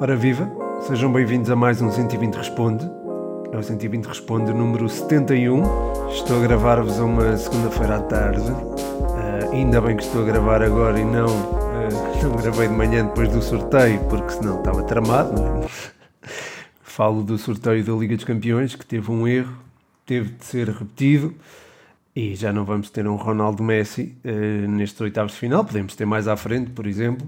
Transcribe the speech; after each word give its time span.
Ora 0.00 0.16
viva, 0.16 0.50
sejam 0.86 1.12
bem-vindos 1.12 1.50
a 1.50 1.56
mais 1.56 1.82
um 1.82 1.90
120 1.90 2.34
Responde. 2.34 2.90
É 3.52 3.58
o 3.58 3.62
120 3.62 4.06
Responde 4.06 4.54
número 4.54 4.88
71. 4.88 5.62
Estou 6.08 6.38
a 6.38 6.40
gravar-vos 6.40 6.98
uma 6.98 7.36
segunda-feira 7.36 7.96
à 7.96 8.00
tarde. 8.00 8.50
Uh, 8.50 9.52
ainda 9.52 9.82
bem 9.82 9.96
que 9.96 10.02
estou 10.02 10.22
a 10.22 10.24
gravar 10.24 10.62
agora 10.62 10.98
e 10.98 11.04
não, 11.04 11.26
uh, 11.26 12.22
não 12.24 12.36
gravei 12.36 12.68
de 12.68 12.74
manhã 12.74 13.04
depois 13.04 13.28
do 13.28 13.42
sorteio, 13.42 14.00
porque 14.08 14.30
senão 14.30 14.58
estava 14.58 14.82
tramado. 14.84 15.34
É? 15.42 15.68
Falo 16.82 17.22
do 17.22 17.36
sorteio 17.36 17.84
da 17.84 17.92
Liga 17.92 18.16
dos 18.16 18.24
Campeões, 18.24 18.74
que 18.74 18.86
teve 18.86 19.10
um 19.10 19.28
erro, 19.28 19.56
teve 20.06 20.30
de 20.30 20.44
ser 20.44 20.68
repetido. 20.70 21.34
E 22.14 22.34
já 22.34 22.52
não 22.52 22.64
vamos 22.64 22.90
ter 22.90 23.06
um 23.06 23.16
Ronaldo 23.16 23.62
Messi 23.62 24.18
uh, 24.24 24.68
nestes 24.70 25.00
oitavos 25.00 25.32
de 25.32 25.38
final, 25.38 25.64
podemos 25.64 25.96
ter 25.96 26.04
mais 26.04 26.28
à 26.28 26.36
frente, 26.36 26.70
por 26.70 26.86
exemplo. 26.86 27.26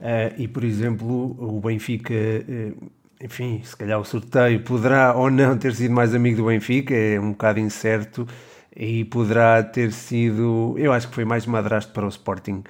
Uh, 0.00 0.32
e, 0.38 0.46
por 0.46 0.62
exemplo, 0.62 1.36
o 1.38 1.60
Benfica, 1.60 2.14
uh, 2.14 2.90
enfim, 3.20 3.60
se 3.64 3.76
calhar 3.76 3.98
o 3.98 4.04
sorteio 4.04 4.60
poderá 4.60 5.14
ou 5.14 5.30
não 5.30 5.58
ter 5.58 5.74
sido 5.74 5.92
mais 5.92 6.14
amigo 6.14 6.36
do 6.36 6.46
Benfica, 6.46 6.94
é 6.94 7.18
um 7.18 7.32
bocado 7.32 7.58
incerto, 7.58 8.26
e 8.74 9.04
poderá 9.04 9.62
ter 9.64 9.90
sido, 9.92 10.74
eu 10.78 10.92
acho 10.92 11.08
que 11.08 11.14
foi 11.14 11.24
mais 11.24 11.44
madrasto 11.44 11.92
para 11.92 12.06
o 12.06 12.08
Sporting, 12.08 12.62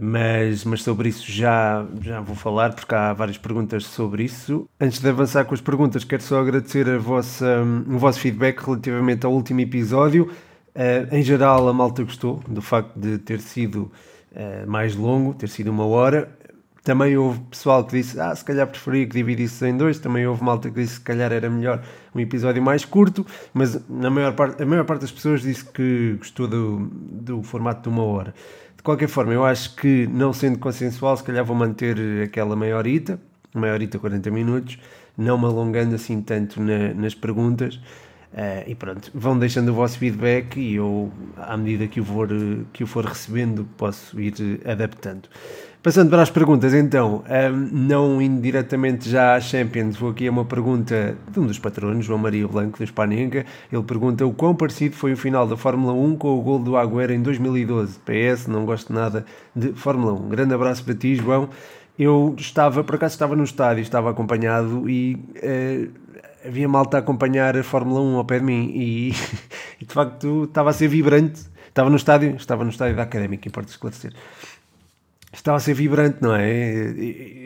mas, 0.00 0.64
mas 0.64 0.82
sobre 0.82 1.08
isso 1.08 1.30
já, 1.30 1.84
já 2.00 2.20
vou 2.20 2.36
falar, 2.36 2.72
porque 2.72 2.94
há 2.94 3.12
várias 3.12 3.36
perguntas 3.36 3.84
sobre 3.84 4.22
isso. 4.22 4.68
Antes 4.80 5.00
de 5.00 5.08
avançar 5.08 5.44
com 5.44 5.54
as 5.54 5.60
perguntas, 5.60 6.04
quero 6.04 6.22
só 6.22 6.40
agradecer 6.40 6.88
a 6.88 6.98
vossa, 6.98 7.62
o 7.88 7.98
vosso 7.98 8.20
feedback 8.20 8.60
relativamente 8.60 9.26
ao 9.26 9.32
último 9.32 9.60
episódio. 9.60 10.30
Uh, 10.80 11.14
em 11.14 11.22
geral, 11.22 11.68
a 11.68 11.72
malta 11.74 12.02
gostou 12.02 12.42
do 12.48 12.62
facto 12.62 12.98
de 12.98 13.18
ter 13.18 13.40
sido 13.40 13.90
mais 14.64 14.94
longo, 14.94 15.34
ter 15.34 15.48
sido 15.48 15.72
uma 15.72 15.84
hora 15.84 16.32
também 16.82 17.16
houve 17.16 17.40
pessoal 17.40 17.84
que 17.84 17.98
disse, 17.98 18.18
ah, 18.18 18.34
se 18.34 18.44
calhar 18.44 18.66
preferia 18.66 19.06
que 19.06 19.12
dividisse 19.12 19.66
em 19.66 19.76
dois. 19.76 19.98
Também 19.98 20.26
houve 20.26 20.42
malta 20.42 20.70
que 20.70 20.76
disse 20.76 20.94
que 20.94 20.98
se 20.98 21.04
calhar 21.04 21.30
era 21.30 21.48
melhor 21.50 21.82
um 22.14 22.20
episódio 22.20 22.62
mais 22.62 22.84
curto, 22.84 23.26
mas 23.52 23.78
na 23.88 24.08
maior 24.10 24.32
parte, 24.34 24.62
a 24.62 24.66
maior 24.66 24.84
parte 24.84 25.02
das 25.02 25.12
pessoas 25.12 25.42
disse 25.42 25.64
que 25.64 26.14
gostou 26.18 26.48
do, 26.48 26.88
do 26.90 27.42
formato 27.42 27.88
de 27.88 27.94
uma 27.94 28.02
hora. 28.02 28.34
De 28.76 28.82
qualquer 28.82 29.08
forma, 29.08 29.32
eu 29.32 29.44
acho 29.44 29.76
que, 29.76 30.06
não 30.06 30.32
sendo 30.32 30.58
consensual, 30.58 31.16
se 31.16 31.22
calhar 31.22 31.44
vou 31.44 31.54
manter 31.54 32.24
aquela 32.24 32.56
maiorita, 32.56 33.20
maiorita 33.54 33.98
40 33.98 34.30
minutos, 34.30 34.78
não 35.18 35.36
me 35.36 35.44
alongando 35.44 35.94
assim 35.94 36.22
tanto 36.22 36.62
na, 36.62 36.94
nas 36.94 37.14
perguntas. 37.14 37.78
Uh, 38.32 38.62
e 38.68 38.74
pronto, 38.76 39.10
vão 39.12 39.36
deixando 39.36 39.70
o 39.70 39.74
vosso 39.74 39.98
feedback 39.98 40.56
e 40.56 40.76
eu, 40.76 41.10
à 41.36 41.56
medida 41.56 41.88
que 41.88 42.00
o 42.00 42.04
for, 42.04 42.28
que 42.72 42.84
o 42.84 42.86
for 42.86 43.04
recebendo, 43.04 43.68
posso 43.76 44.20
ir 44.20 44.60
adaptando. 44.64 45.28
Passando 45.82 46.10
para 46.10 46.20
as 46.20 46.28
perguntas, 46.28 46.74
então, 46.74 47.24
um, 47.26 47.68
não 47.72 48.20
indo 48.20 48.42
diretamente 48.42 49.08
já 49.08 49.34
à 49.34 49.40
Champions, 49.40 49.96
vou 49.96 50.10
aqui 50.10 50.28
a 50.28 50.30
uma 50.30 50.44
pergunta 50.44 51.16
de 51.26 51.40
um 51.40 51.46
dos 51.46 51.58
patronos, 51.58 52.04
João 52.04 52.18
Maria 52.18 52.46
Blanco, 52.46 52.76
do 52.76 52.86
Spanenga. 52.86 53.46
Ele 53.72 53.82
pergunta 53.82 54.26
o 54.26 54.32
quão 54.32 54.54
parecido 54.54 54.94
foi 54.94 55.14
o 55.14 55.16
final 55.16 55.46
da 55.46 55.56
Fórmula 55.56 55.94
1 55.94 56.16
com 56.16 56.38
o 56.38 56.42
gol 56.42 56.58
do 56.58 56.76
Agüero 56.76 57.14
em 57.14 57.22
2012. 57.22 57.98
PS, 58.00 58.46
não 58.46 58.66
gosto 58.66 58.92
nada 58.92 59.24
de 59.56 59.72
Fórmula 59.72 60.12
1. 60.12 60.28
Grande 60.28 60.52
abraço 60.52 60.84
para 60.84 60.94
ti, 60.94 61.16
João. 61.16 61.48
Eu 61.98 62.34
estava, 62.38 62.84
por 62.84 62.96
acaso 62.96 63.14
estava 63.14 63.34
no 63.34 63.44
estádio, 63.44 63.80
estava 63.80 64.10
acompanhado 64.10 64.88
e 64.88 65.14
uh, 65.14 65.90
havia 66.44 66.68
malta 66.68 66.96
a 66.96 67.00
acompanhar 67.00 67.56
a 67.56 67.62
Fórmula 67.62 68.00
1 68.00 68.16
ao 68.16 68.24
pé 68.24 68.38
de 68.38 68.44
mim 68.44 68.70
e, 68.74 69.10
e 69.80 69.84
de 69.84 69.92
facto 69.92 70.44
estava 70.44 70.70
a 70.70 70.72
ser 70.72 70.88
vibrante. 70.88 71.48
Estava 71.68 71.88
no 71.88 71.96
estádio, 71.96 72.34
estava 72.34 72.64
no 72.64 72.70
estádio 72.70 72.96
da 72.96 73.02
Académica, 73.02 73.48
importa 73.48 73.70
esclarecer 73.70 74.12
estava 75.32 75.56
a 75.56 75.60
ser 75.60 75.74
vibrante, 75.74 76.18
não 76.20 76.34
é? 76.34 76.92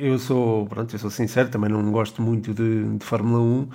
Eu 0.01 0.19
sou, 0.19 0.67
pronto, 0.67 0.95
eu 0.95 0.99
sou 0.99 1.11
sincero, 1.11 1.49
também 1.49 1.71
não 1.71 1.91
gosto 1.93 2.23
muito 2.23 2.55
de, 2.55 2.97
de 2.97 3.05
Fórmula 3.05 3.41
1 3.41 3.69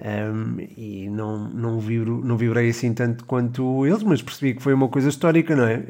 um, 0.00 0.56
e 0.76 1.10
não, 1.10 1.48
não, 1.50 1.78
vibro, 1.78 2.24
não 2.24 2.36
vibrei 2.36 2.70
assim 2.70 2.94
tanto 2.94 3.24
quanto 3.26 3.86
eles, 3.86 4.02
mas 4.02 4.22
percebi 4.22 4.54
que 4.54 4.62
foi 4.62 4.72
uma 4.72 4.88
coisa 4.88 5.10
histórica, 5.10 5.54
não 5.54 5.64
é? 5.64 5.82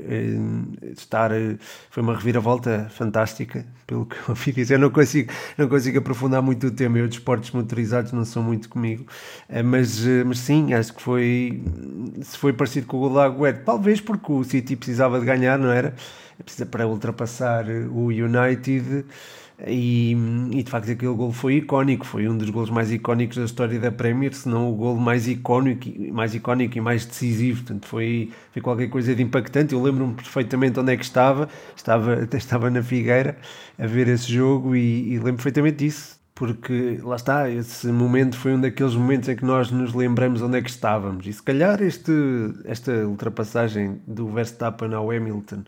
Estar, 0.97 1.31
foi 1.91 2.03
uma 2.03 2.15
reviravolta 2.15 2.89
fantástica, 2.91 3.65
pelo 3.87 4.07
que 4.07 4.17
eu 4.27 4.31
ouvi 4.31 4.53
dizer. 4.53 4.75
Eu 4.75 4.79
não 4.81 4.91
consigo, 4.91 5.33
não 5.57 5.69
consigo 5.69 5.99
aprofundar 5.99 6.43
muito 6.43 6.67
o 6.67 6.71
tema, 6.73 6.99
eu 6.99 7.07
de 7.07 7.15
esportes 7.19 7.53
motorizados 7.53 8.11
não 8.13 8.25
são 8.25 8.43
muito 8.43 8.69
comigo, 8.69 9.07
mas, 9.65 10.05
mas 10.27 10.39
sim, 10.41 10.75
acho 10.75 10.93
que 10.93 11.03
foi, 11.03 11.63
se 12.23 12.37
foi 12.37 12.53
parecido 12.53 12.87
com 12.87 12.99
o 12.99 13.19
Agüero, 13.19 13.63
talvez 13.65 14.01
porque 14.01 14.33
o 14.33 14.43
City 14.43 14.75
precisava 14.75 15.21
de 15.21 15.27
ganhar, 15.27 15.57
não 15.59 15.71
era? 15.71 15.95
Precisa 16.45 16.67
para 16.67 16.87
ultrapassar 16.87 17.67
o 17.69 18.07
United 18.07 19.05
e, 19.67 20.17
e, 20.53 20.63
de 20.63 20.71
facto 20.71 20.91
aquele 20.91 21.13
gol 21.15 21.33
foi 21.33 21.57
icónico, 21.57 22.07
foi 22.07 22.29
um 22.29 22.37
dos 22.37 22.49
gols 22.51 22.71
mais 22.71 22.91
icónicos 22.91 23.37
da 23.37 23.45
história 23.45 23.79
da 23.79 23.93
Premier, 23.93 24.33
se 24.33 24.49
não 24.49 24.71
o 24.71 24.75
gol 24.75 24.97
mais 24.97 25.29
icónico, 25.29 25.87
mais 26.13 26.35
icónico 26.35 26.79
e 26.79 26.81
mais 26.81 27.05
decisivo, 27.05 27.63
portanto 27.63 27.87
foi, 27.87 28.31
foi 28.53 28.63
qualquer 28.63 28.89
coisa 28.89 29.15
de 29.15 29.23
impactante, 29.23 29.75
eu 29.75 29.83
lembro-me 29.83 30.15
perfeitamente 30.15 30.81
onde 30.81 30.93
é 30.93 30.97
que 30.97 31.05
estava, 31.05 31.49
estava, 31.77 32.23
até 32.23 32.37
estava 32.39 32.71
na 32.71 32.83
Figueira 32.83 33.37
a 33.79 33.87
ver 33.87 34.09
esse 34.09 34.33
jogo 34.33 34.75
e, 34.75 35.13
e 35.13 35.19
lembro 35.19 35.37
perfeitamente 35.37 35.77
disso, 35.79 36.19
porque 36.35 36.99
lá 37.03 37.17
está, 37.17 37.51
esse 37.51 37.87
momento 37.89 38.37
foi 38.39 38.55
um 38.55 38.61
daqueles 38.61 38.95
momentos 38.95 39.29
em 39.29 39.37
que 39.37 39.45
nós 39.45 39.71
nos 39.71 39.93
lembramos 39.93 40.41
onde 40.41 40.57
é 40.57 40.63
que 40.63 40.71
estávamos, 40.71 41.27
e 41.27 41.33
se 41.33 41.43
calhar 41.43 41.83
este, 41.83 42.13
esta 42.65 42.93
ultrapassagem 43.07 44.01
do 44.07 44.29
Verstappen 44.29 44.95
ao 44.95 45.11
Hamilton 45.11 45.65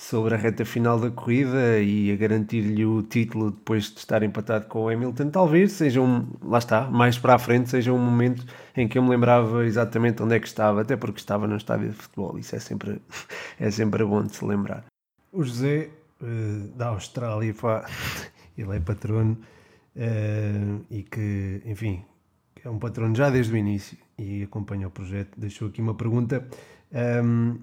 sobre 0.00 0.34
a 0.34 0.38
reta 0.38 0.64
final 0.64 0.98
da 0.98 1.10
corrida 1.10 1.78
e 1.78 2.10
a 2.10 2.16
garantir-lhe 2.16 2.86
o 2.86 3.02
título 3.02 3.50
depois 3.50 3.92
de 3.92 3.98
estar 3.98 4.22
empatado 4.22 4.66
com 4.66 4.84
o 4.84 4.88
Hamilton, 4.88 5.28
talvez 5.28 5.72
seja 5.72 6.00
um, 6.00 6.26
lá 6.42 6.56
está, 6.56 6.90
mais 6.90 7.18
para 7.18 7.34
a 7.34 7.38
frente, 7.38 7.68
seja 7.68 7.92
um 7.92 7.98
momento 7.98 8.46
em 8.74 8.88
que 8.88 8.96
eu 8.96 9.02
me 9.02 9.10
lembrava 9.10 9.66
exatamente 9.66 10.22
onde 10.22 10.34
é 10.34 10.40
que 10.40 10.46
estava, 10.46 10.80
até 10.80 10.96
porque 10.96 11.20
estava 11.20 11.46
no 11.46 11.54
estádio 11.54 11.90
de 11.90 11.96
futebol, 11.96 12.38
isso 12.38 12.56
é 12.56 12.58
sempre, 12.58 13.00
é 13.60 13.70
sempre 13.70 14.02
bom 14.02 14.24
de 14.24 14.34
se 14.34 14.42
lembrar. 14.42 14.86
O 15.30 15.44
José, 15.44 15.90
uh, 16.22 16.68
da 16.74 16.88
Austrália, 16.88 17.52
pá, 17.52 17.84
ele 18.56 18.74
é 18.74 18.80
patrono 18.80 19.36
uh, 19.96 20.84
e 20.90 21.02
que, 21.02 21.60
enfim, 21.66 22.02
é 22.64 22.70
um 22.70 22.78
patrono 22.78 23.14
já 23.14 23.28
desde 23.28 23.52
o 23.52 23.56
início 23.56 23.98
e 24.18 24.44
acompanha 24.44 24.88
o 24.88 24.90
projeto, 24.90 25.38
deixou 25.38 25.68
aqui 25.68 25.82
uma 25.82 25.94
pergunta. 25.94 26.48
Um, 27.22 27.58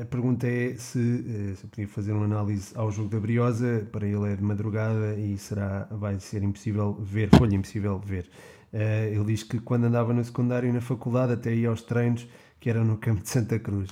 a 0.00 0.04
pergunta 0.06 0.46
é 0.46 0.74
se, 0.76 0.98
eh, 0.98 1.54
se 1.54 1.64
eu 1.64 1.68
podia 1.68 1.88
fazer 1.88 2.12
uma 2.12 2.24
análise 2.24 2.72
ao 2.74 2.90
jogo 2.90 3.10
da 3.10 3.20
Briosa, 3.20 3.86
para 3.92 4.06
ele 4.06 4.32
é 4.32 4.36
de 4.36 4.42
madrugada 4.42 5.14
e 5.14 5.36
será, 5.36 5.86
vai 5.90 6.18
ser 6.18 6.42
impossível 6.42 6.94
ver, 6.94 7.28
foi-lhe 7.36 7.54
impossível 7.54 7.98
ver. 7.98 8.30
Eh, 8.72 9.10
ele 9.12 9.24
diz 9.24 9.42
que 9.42 9.58
quando 9.58 9.84
andava 9.84 10.14
no 10.14 10.24
secundário 10.24 10.68
e 10.70 10.72
na 10.72 10.80
faculdade, 10.80 11.34
até 11.34 11.54
ia 11.54 11.68
aos 11.68 11.82
treinos, 11.82 12.26
que 12.58 12.70
era 12.70 12.82
no 12.82 12.96
campo 12.96 13.22
de 13.22 13.28
Santa 13.28 13.58
Cruz. 13.58 13.90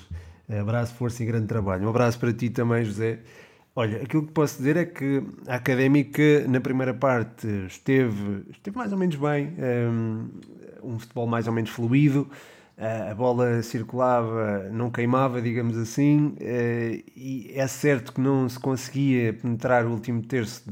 Abraço, 0.49 0.95
força 0.95 1.23
e 1.23 1.27
grande 1.27 1.47
trabalho. 1.47 1.85
Um 1.85 1.91
abraço 1.91 2.19
para 2.19 2.33
ti 2.33 2.49
também, 2.49 2.85
José. 2.85 3.19
Olha, 3.75 4.03
aquilo 4.03 4.27
que 4.27 4.33
posso 4.33 4.57
dizer 4.57 4.77
é 4.77 4.85
que 4.87 5.23
a 5.47 5.57
académica, 5.57 6.47
na 6.49 6.61
primeira 6.61 6.95
parte, 6.95 7.47
esteve, 7.67 8.45
esteve 8.51 8.77
mais 8.77 8.93
ou 8.93 8.99
menos 8.99 9.17
bem, 9.17 9.55
um, 9.93 10.29
um 10.83 10.99
futebol 10.99 11.27
mais 11.27 11.47
ou 11.47 11.53
menos 11.53 11.69
fluido 11.69 12.31
a 12.79 13.15
bola 13.15 13.63
circulava, 13.63 14.69
não 14.71 14.91
queimava, 14.91 15.41
digamos 15.41 15.79
assim, 15.79 16.37
eh, 16.39 17.03
e 17.17 17.51
é 17.55 17.67
certo 17.67 18.13
que 18.13 18.21
não 18.21 18.47
se 18.49 18.61
conseguia 18.61 19.33
penetrar 19.33 19.87
o 19.87 19.93
último 19.93 20.23
terço 20.23 20.63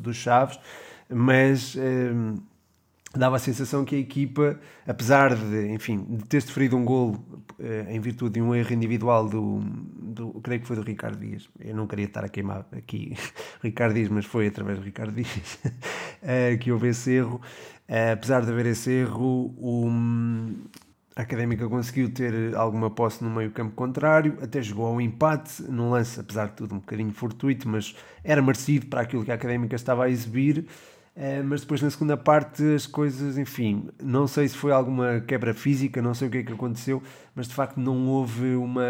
dos 0.00 0.16
Chaves, 0.16 0.58
mas 1.08 1.76
eh, 1.76 2.10
dava 3.14 3.36
a 3.36 3.38
sensação 3.38 3.84
que 3.84 3.94
a 3.94 3.98
equipa, 3.98 4.58
apesar 4.84 5.36
de, 5.36 5.68
enfim, 5.68 6.04
de 6.04 6.24
ter 6.24 6.42
sofrido 6.42 6.76
um 6.76 6.84
golo 6.84 7.24
eh, 7.60 7.86
em 7.90 8.00
virtude 8.00 8.34
de 8.34 8.42
um 8.42 8.52
erro 8.52 8.72
individual 8.72 9.28
do, 9.28 9.60
do, 9.60 10.40
creio 10.40 10.62
que 10.62 10.66
foi 10.66 10.74
do 10.74 10.82
Ricardo 10.82 11.16
Dias, 11.20 11.48
eu 11.60 11.76
não 11.76 11.86
queria 11.86 12.06
estar 12.06 12.24
a 12.24 12.28
queimar 12.28 12.66
aqui 12.72 13.16
Ricardo 13.62 13.94
Dias, 13.94 14.08
mas 14.08 14.24
foi 14.24 14.48
através 14.48 14.78
do 14.80 14.84
Ricardo 14.84 15.12
Dias 15.12 15.60
que 16.60 16.72
houve 16.72 16.88
esse 16.88 17.12
erro, 17.12 17.40
apesar 18.12 18.44
de 18.44 18.50
haver 18.50 18.66
esse 18.66 18.90
erro, 18.90 19.54
o, 19.58 19.86
a 21.14 21.22
Académica 21.22 21.68
conseguiu 21.68 22.10
ter 22.10 22.54
alguma 22.54 22.90
posse 22.90 23.22
no 23.22 23.30
meio 23.30 23.50
campo 23.50 23.74
contrário, 23.74 24.38
até 24.40 24.62
jogou 24.62 24.86
ao 24.86 25.00
empate, 25.00 25.62
num 25.62 25.90
lance, 25.90 26.18
apesar 26.18 26.46
de 26.46 26.52
tudo, 26.52 26.74
um 26.74 26.78
bocadinho 26.78 27.12
fortuito, 27.12 27.68
mas 27.68 27.94
era 28.24 28.40
merecido 28.40 28.86
para 28.86 29.02
aquilo 29.02 29.24
que 29.24 29.30
a 29.30 29.34
Académica 29.34 29.76
estava 29.76 30.04
a 30.04 30.10
exibir. 30.10 30.66
Uh, 31.14 31.44
mas 31.44 31.60
depois 31.60 31.82
na 31.82 31.90
segunda 31.90 32.16
parte 32.16 32.62
as 32.74 32.86
coisas, 32.86 33.36
enfim, 33.36 33.90
não 34.02 34.26
sei 34.26 34.48
se 34.48 34.56
foi 34.56 34.72
alguma 34.72 35.20
quebra 35.20 35.52
física, 35.52 36.00
não 36.00 36.14
sei 36.14 36.28
o 36.28 36.30
que 36.30 36.38
é 36.38 36.42
que 36.42 36.52
aconteceu, 36.52 37.02
mas 37.34 37.46
de 37.48 37.54
facto 37.54 37.78
não 37.78 38.08
houve 38.08 38.54
uma. 38.54 38.82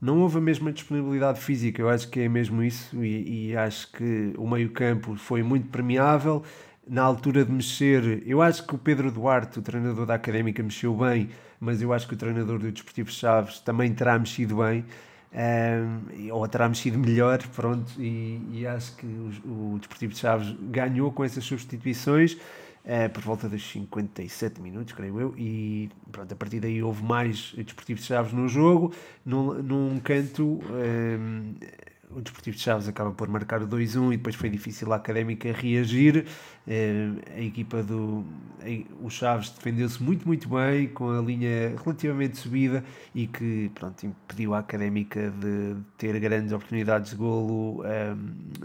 Não 0.00 0.20
houve 0.20 0.38
a 0.38 0.40
mesma 0.40 0.72
disponibilidade 0.72 1.40
física, 1.40 1.80
eu 1.80 1.88
acho 1.88 2.08
que 2.10 2.20
é 2.20 2.28
mesmo 2.28 2.62
isso, 2.62 3.02
e, 3.02 3.50
e 3.50 3.56
acho 3.56 3.90
que 3.92 4.34
o 4.36 4.46
meio-campo 4.46 5.16
foi 5.16 5.42
muito 5.42 5.68
premiável 5.68 6.42
na 6.86 7.02
altura 7.02 7.44
de 7.44 7.52
mexer, 7.52 8.22
eu 8.26 8.42
acho 8.42 8.66
que 8.66 8.74
o 8.74 8.78
Pedro 8.78 9.10
Duarte, 9.10 9.58
o 9.58 9.62
treinador 9.62 10.06
da 10.06 10.14
Académica, 10.14 10.62
mexeu 10.62 10.94
bem, 10.94 11.30
mas 11.58 11.80
eu 11.80 11.92
acho 11.92 12.06
que 12.06 12.14
o 12.14 12.16
treinador 12.16 12.58
do 12.58 12.70
Desportivo 12.70 13.10
Chaves 13.10 13.60
também 13.60 13.92
terá 13.94 14.18
mexido 14.18 14.56
bem. 14.56 14.84
um, 15.34 16.32
ou 16.32 16.46
terá 16.46 16.68
mexido 16.68 16.98
melhor, 16.98 17.38
pronto, 17.54 17.90
e, 18.00 18.40
e 18.52 18.66
acho 18.66 18.94
que 18.96 19.06
o, 19.06 19.74
o 19.74 19.78
Desportivo 19.78 20.12
de 20.12 20.18
Chaves 20.18 20.54
ganhou 20.70 21.10
com 21.12 21.24
essas 21.24 21.44
substituições. 21.44 22.36
Uh, 22.84 23.08
por 23.14 23.22
volta 23.22 23.48
dos 23.48 23.66
57 23.70 24.60
minutos, 24.60 24.92
creio 24.92 25.18
eu, 25.18 25.34
e 25.38 25.88
pronto, 26.12 26.30
a 26.30 26.36
partir 26.36 26.60
daí 26.60 26.82
houve 26.82 27.02
mais 27.02 27.54
Desportivo 27.56 27.98
de 27.98 28.04
Chaves 28.04 28.30
no 28.34 28.46
jogo, 28.46 28.92
num, 29.24 29.54
num 29.54 29.98
canto 30.00 30.60
um, 30.70 31.54
o 32.14 32.20
Desportivo 32.20 32.56
de 32.56 32.62
Chaves 32.62 32.88
acaba 32.88 33.12
por 33.12 33.28
marcar 33.28 33.62
o 33.62 33.66
2-1 33.66 34.14
e 34.14 34.16
depois 34.16 34.34
foi 34.34 34.48
difícil 34.48 34.92
a 34.92 34.96
Académica 34.96 35.52
reagir. 35.52 36.26
Eh, 36.66 37.08
a 37.36 37.40
equipa 37.40 37.82
do 37.82 38.24
o 39.02 39.10
Chaves 39.10 39.50
defendeu-se 39.50 40.02
muito, 40.02 40.26
muito 40.26 40.48
bem, 40.48 40.88
com 40.88 41.10
a 41.10 41.20
linha 41.20 41.74
relativamente 41.82 42.38
subida 42.38 42.84
e 43.14 43.26
que 43.26 43.70
pronto, 43.74 44.06
impediu 44.06 44.54
a 44.54 44.60
Académica 44.60 45.30
de 45.30 45.76
ter 45.98 46.18
grandes 46.20 46.52
oportunidades 46.52 47.10
de 47.10 47.16
golo 47.16 47.82
um, 47.82 47.84
ehm, 47.84 48.16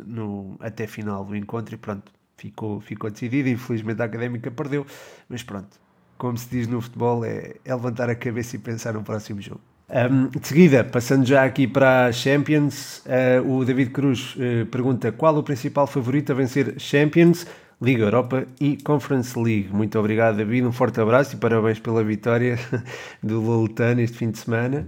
no, 0.06 0.58
até 0.60 0.88
final 0.88 1.26
do 1.26 1.36
encontro 1.36 1.76
e 1.76 1.78
pronto, 1.78 2.12
ficou, 2.38 2.80
ficou 2.80 3.10
decidido. 3.10 3.50
Infelizmente 3.50 4.02
a 4.02 4.06
Académica 4.06 4.50
perdeu, 4.52 4.86
mas 5.28 5.44
pronto, 5.44 5.80
como 6.18 6.38
se 6.38 6.50
diz 6.50 6.68
no 6.68 6.82
futebol, 6.82 7.26
é, 7.26 7.56
é 7.66 7.74
levantar 7.76 8.10
a 8.10 8.16
cabeça 8.16 8.56
e 8.56 8.60
pensar 8.60 8.94
no 8.94 9.04
próximo 9.04 9.42
jogo. 9.42 9.69
Um, 9.92 10.28
de 10.28 10.48
seguida, 10.48 10.84
passando 10.84 11.26
já 11.26 11.44
aqui 11.44 11.68
para 11.68 12.06
a 12.06 12.12
Champions, 12.12 13.04
uh, 13.08 13.52
o 13.52 13.66
David 13.66 13.90
Cruz 13.90 14.36
uh, 14.36 14.68
pergunta 14.68 15.12
qual 15.12 15.36
o 15.36 15.42
principal 15.42 15.88
favorito 15.88 16.32
a 16.32 16.36
vencer 16.36 16.76
Champions, 16.78 17.48
Liga 17.82 18.04
Europa 18.04 18.46
e 18.62 18.78
Conference 18.78 19.38
League. 19.40 19.70
Muito 19.72 19.98
obrigado, 19.98 20.38
David. 20.38 20.68
Um 20.68 20.72
forte 20.72 21.02
abraço 21.02 21.36
e 21.36 21.40
parabéns 21.40 21.80
pela 21.80 22.04
vitória 22.04 22.60
do 23.24 23.42
Lolitano 23.42 24.02
este 24.02 24.16
fim 24.16 24.30
de 24.30 24.38
semana. 24.38 24.88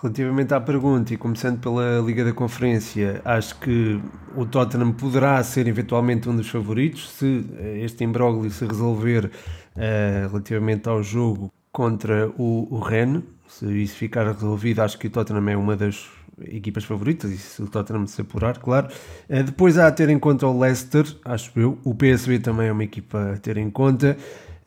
Relativamente 0.00 0.54
à 0.54 0.60
pergunta, 0.60 1.12
e 1.12 1.18
começando 1.18 1.60
pela 1.60 2.00
Liga 2.00 2.24
da 2.24 2.32
Conferência, 2.32 3.20
acho 3.26 3.58
que 3.58 4.00
o 4.34 4.46
Tottenham 4.46 4.92
poderá 4.92 5.42
ser 5.42 5.66
eventualmente 5.66 6.26
um 6.26 6.36
dos 6.36 6.48
favoritos 6.48 7.10
se 7.10 7.44
eh, 7.58 7.80
este 7.82 8.04
imbróglio 8.04 8.50
se 8.50 8.64
resolver 8.64 9.26
uh, 9.26 10.28
relativamente 10.30 10.88
ao 10.88 11.02
jogo 11.02 11.52
contra 11.70 12.28
o, 12.38 12.68
o 12.70 12.78
Rennes 12.78 13.24
se 13.48 13.66
isso 13.82 13.96
ficar 13.96 14.26
resolvido, 14.26 14.80
acho 14.80 14.98
que 14.98 15.06
o 15.06 15.10
Tottenham 15.10 15.48
é 15.48 15.56
uma 15.56 15.76
das 15.76 16.06
equipas 16.46 16.84
favoritas, 16.84 17.30
e 17.30 17.36
se 17.36 17.62
o 17.62 17.66
Tottenham 17.66 18.06
se 18.06 18.20
apurar, 18.20 18.58
claro. 18.58 18.88
Eh, 19.28 19.42
depois 19.42 19.76
há 19.78 19.88
a 19.88 19.90
ter 19.90 20.08
em 20.08 20.18
conta 20.18 20.46
o 20.46 20.58
Leicester, 20.58 21.04
acho 21.24 21.50
eu. 21.58 21.78
O 21.84 21.94
PSV 21.94 22.38
também 22.38 22.68
é 22.68 22.72
uma 22.72 22.84
equipa 22.84 23.32
a 23.32 23.36
ter 23.38 23.56
em 23.56 23.70
conta. 23.70 24.16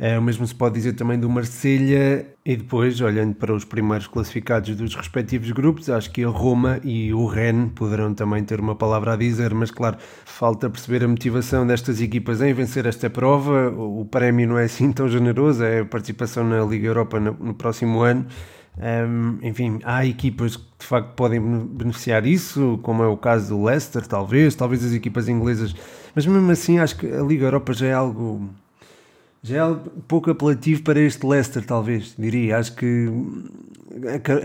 É, 0.03 0.17
o 0.17 0.21
mesmo 0.21 0.47
se 0.47 0.55
pode 0.55 0.73
dizer 0.73 0.93
também 0.93 1.19
do 1.19 1.29
Marselha 1.29 2.25
e 2.43 2.55
depois, 2.55 2.99
olhando 3.01 3.35
para 3.35 3.53
os 3.53 3.63
primeiros 3.63 4.07
classificados 4.07 4.75
dos 4.75 4.95
respectivos 4.95 5.51
grupos, 5.51 5.91
acho 5.91 6.09
que 6.09 6.23
a 6.23 6.27
Roma 6.27 6.79
e 6.83 7.13
o 7.13 7.27
Rennes 7.27 7.69
poderão 7.75 8.11
também 8.11 8.43
ter 8.43 8.59
uma 8.59 8.75
palavra 8.75 9.13
a 9.13 9.15
dizer, 9.15 9.53
mas 9.53 9.69
claro, 9.69 9.97
falta 10.25 10.71
perceber 10.71 11.05
a 11.05 11.07
motivação 11.07 11.67
destas 11.67 12.01
equipas 12.01 12.41
em 12.41 12.51
vencer 12.51 12.87
esta 12.87 13.11
prova. 13.11 13.69
O 13.69 14.03
prémio 14.03 14.47
não 14.47 14.57
é 14.57 14.63
assim 14.63 14.91
tão 14.91 15.07
generoso, 15.07 15.63
é 15.63 15.81
a 15.81 15.85
participação 15.85 16.43
na 16.43 16.65
Liga 16.65 16.87
Europa 16.87 17.19
no 17.19 17.53
próximo 17.53 18.01
ano. 18.01 18.25
Um, 18.77 19.37
enfim, 19.41 19.79
há 19.83 20.05
equipas 20.05 20.55
que 20.55 20.63
de 20.79 20.85
facto 20.85 21.13
podem 21.15 21.39
beneficiar 21.39 22.21
disso, 22.21 22.79
como 22.81 23.03
é 23.03 23.07
o 23.07 23.17
caso 23.17 23.49
do 23.49 23.63
Leicester, 23.63 24.07
talvez, 24.07 24.55
talvez 24.55 24.83
as 24.83 24.93
equipas 24.93 25.27
inglesas, 25.27 25.75
mas 26.15 26.25
mesmo 26.25 26.49
assim 26.49 26.79
acho 26.79 26.97
que 26.97 27.07
a 27.07 27.21
Liga 27.21 27.45
Europa 27.45 27.73
já 27.73 27.87
é 27.87 27.93
algo 27.93 28.49
já 29.43 29.67
é 29.67 29.79
pouco 30.07 30.29
apelativo 30.29 30.83
para 30.83 30.99
este 30.99 31.25
Leicester, 31.25 31.65
talvez, 31.65 32.15
diria. 32.17 32.57
Acho 32.57 32.75
que 32.75 33.07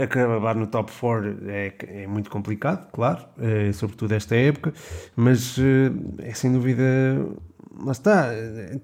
acabar 0.03 0.55
no 0.55 0.67
top 0.67 0.91
4 0.91 1.39
é, 1.49 1.75
é 1.87 2.07
muito 2.07 2.31
complicado, 2.31 2.91
claro, 2.91 3.25
é, 3.39 3.73
sobretudo 3.73 4.13
esta 4.13 4.35
época, 4.35 4.73
mas 5.15 5.57
é 6.19 6.33
sem 6.33 6.51
dúvida 6.51 6.85
lá 7.85 7.93
está, 7.93 8.31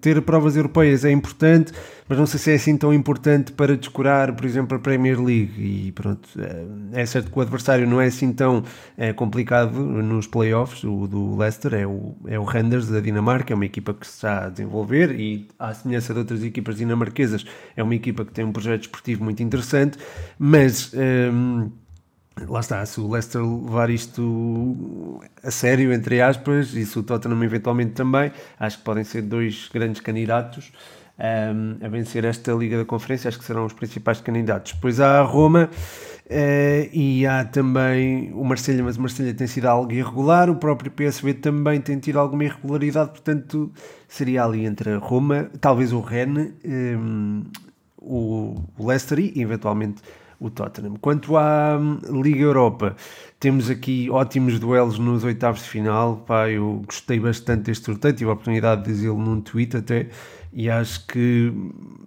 ter 0.00 0.20
provas 0.22 0.56
europeias 0.56 1.04
é 1.04 1.10
importante, 1.10 1.72
mas 2.08 2.18
não 2.18 2.26
sei 2.26 2.38
se 2.38 2.50
é 2.50 2.54
assim 2.54 2.76
tão 2.76 2.92
importante 2.92 3.52
para 3.52 3.76
descurar, 3.76 4.34
por 4.34 4.44
exemplo, 4.44 4.76
a 4.76 4.80
Premier 4.80 5.20
League. 5.20 5.52
E 5.58 5.92
pronto, 5.92 6.28
é 6.92 7.06
certo 7.06 7.30
que 7.30 7.38
o 7.38 7.42
adversário 7.42 7.86
não 7.86 8.00
é 8.00 8.06
assim 8.06 8.32
tão 8.32 8.62
é, 8.96 9.12
complicado 9.12 9.78
nos 9.78 10.26
playoffs. 10.26 10.84
O 10.84 11.06
do 11.06 11.36
Leicester 11.36 11.74
é 11.74 11.86
o, 11.86 12.14
é 12.26 12.38
o 12.38 12.44
Renders 12.44 12.88
da 12.88 13.00
Dinamarca, 13.00 13.52
é 13.52 13.56
uma 13.56 13.66
equipa 13.66 13.94
que 13.94 14.06
se 14.06 14.14
está 14.14 14.46
a 14.46 14.48
desenvolver 14.48 15.18
e, 15.18 15.48
à 15.58 15.72
semelhança 15.72 16.12
de 16.12 16.18
outras 16.18 16.44
equipas 16.44 16.76
dinamarquesas, 16.76 17.44
é 17.76 17.82
uma 17.82 17.94
equipa 17.94 18.24
que 18.24 18.32
tem 18.32 18.44
um 18.44 18.52
projeto 18.52 18.82
esportivo 18.82 19.24
muito 19.24 19.42
interessante, 19.42 19.98
mas. 20.38 20.92
Hum, 20.94 21.70
lá 22.48 22.60
está, 22.60 22.84
se 22.86 23.00
o 23.00 23.10
Leicester 23.10 23.42
levar 23.42 23.90
isto 23.90 25.20
a 25.42 25.50
sério, 25.50 25.92
entre 25.92 26.20
aspas, 26.20 26.74
e 26.74 26.84
se 26.84 26.98
o 26.98 27.02
Tottenham 27.02 27.42
eventualmente 27.44 27.92
também, 27.92 28.32
acho 28.58 28.78
que 28.78 28.84
podem 28.84 29.04
ser 29.04 29.22
dois 29.22 29.68
grandes 29.72 30.00
candidatos 30.00 30.72
um, 31.18 31.84
a 31.84 31.88
vencer 31.88 32.24
esta 32.24 32.52
Liga 32.52 32.78
da 32.78 32.84
Conferência, 32.84 33.28
acho 33.28 33.38
que 33.38 33.44
serão 33.44 33.66
os 33.66 33.72
principais 33.72 34.20
candidatos. 34.20 34.72
Depois 34.72 34.98
há 34.98 35.20
a 35.20 35.22
Roma 35.22 35.68
uh, 35.70 36.88
e 36.92 37.26
há 37.26 37.44
também 37.44 38.32
o 38.32 38.44
Marselha, 38.44 38.82
mas 38.82 38.96
o 38.96 39.00
Marselha 39.00 39.34
tem 39.34 39.46
sido 39.46 39.66
algo 39.66 39.92
irregular, 39.92 40.50
o 40.50 40.56
próprio 40.56 40.90
PSV 40.90 41.34
também 41.34 41.80
tem 41.80 41.98
tido 41.98 42.18
alguma 42.18 42.44
irregularidade, 42.44 43.10
portanto 43.10 43.70
seria 44.08 44.44
ali 44.44 44.64
entre 44.64 44.90
a 44.90 44.98
Roma, 44.98 45.50
talvez 45.60 45.92
o 45.92 46.00
Rennes, 46.00 46.52
um, 46.64 47.44
o 47.98 48.56
Leicester 48.78 49.18
e 49.18 49.40
eventualmente 49.40 50.02
o 50.42 50.50
Tottenham. 50.50 50.96
Quanto 51.00 51.36
à 51.36 51.78
hum, 51.78 51.98
Liga 52.20 52.40
Europa, 52.40 52.96
temos 53.38 53.70
aqui 53.70 54.10
ótimos 54.10 54.58
duelos 54.58 54.98
nos 54.98 55.22
oitavos 55.22 55.62
de 55.62 55.68
final. 55.68 56.16
Pá, 56.26 56.48
eu 56.50 56.82
gostei 56.86 57.20
bastante 57.20 57.62
deste 57.64 57.86
sorteio, 57.86 58.14
tive 58.14 58.30
a 58.30 58.32
oportunidade 58.32 58.82
de 58.82 58.92
dizê-lo 58.92 59.18
num 59.18 59.40
tweet 59.40 59.76
até, 59.76 60.08
e 60.52 60.68
acho 60.68 61.06
que 61.06 61.52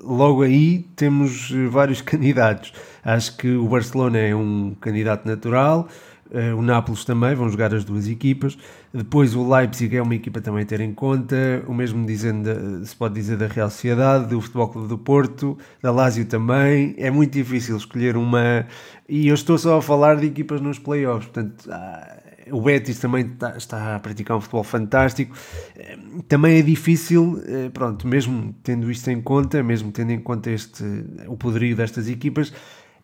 logo 0.03 0.43
aí 0.43 0.85
temos 0.95 1.51
vários 1.69 2.01
candidatos. 2.03 2.73
Acho 3.03 3.37
que 3.37 3.55
o 3.55 3.67
Barcelona 3.67 4.19
é 4.19 4.35
um 4.35 4.75
candidato 4.79 5.25
natural. 5.25 5.87
Uh, 6.31 6.57
o 6.57 6.61
Nápoles 6.61 7.05
também, 7.05 7.35
vão 7.35 7.47
jogar 7.49 7.73
as 7.73 7.83
duas 7.83 8.07
equipas. 8.07 8.57
Depois 8.93 9.35
o 9.35 9.47
Leipzig 9.47 9.95
é 9.95 10.01
uma 10.01 10.15
equipa 10.15 10.41
também 10.41 10.63
a 10.63 10.65
ter 10.65 10.81
em 10.81 10.93
conta. 10.93 11.63
O 11.67 11.73
mesmo 11.73 12.05
dizendo, 12.05 12.83
se 12.83 12.95
pode 12.95 13.13
dizer 13.13 13.37
da 13.37 13.47
Real 13.47 13.69
Sociedade, 13.69 14.27
do 14.29 14.41
Futebol 14.41 14.69
Clube 14.69 14.87
do 14.87 14.97
Porto, 14.97 15.57
da 15.81 15.91
Lazio 15.91 16.25
também. 16.25 16.95
É 16.97 17.11
muito 17.11 17.33
difícil 17.33 17.77
escolher 17.77 18.17
uma. 18.17 18.65
E 19.07 19.27
eu 19.27 19.35
estou 19.35 19.57
só 19.57 19.77
a 19.77 19.81
falar 19.81 20.15
de 20.15 20.25
equipas 20.25 20.61
nos 20.61 20.79
playoffs, 20.79 21.25
portanto. 21.25 21.69
Ah, 21.71 22.21
o 22.51 22.61
Betis 22.61 22.99
também 22.99 23.25
está, 23.25 23.57
está, 23.57 23.95
a 23.95 23.99
praticar 23.99 24.37
um 24.37 24.41
futebol 24.41 24.63
fantástico. 24.63 25.35
Eh, 25.75 25.97
também 26.27 26.59
é 26.59 26.61
difícil, 26.61 27.41
eh, 27.45 27.69
pronto, 27.69 28.07
mesmo 28.07 28.53
tendo 28.63 28.91
isto 28.91 29.09
em 29.09 29.21
conta, 29.21 29.63
mesmo 29.63 29.91
tendo 29.91 30.11
em 30.11 30.19
conta 30.19 30.51
este, 30.51 30.83
o 31.27 31.35
poderio 31.35 31.75
destas 31.75 32.07
equipas, 32.07 32.53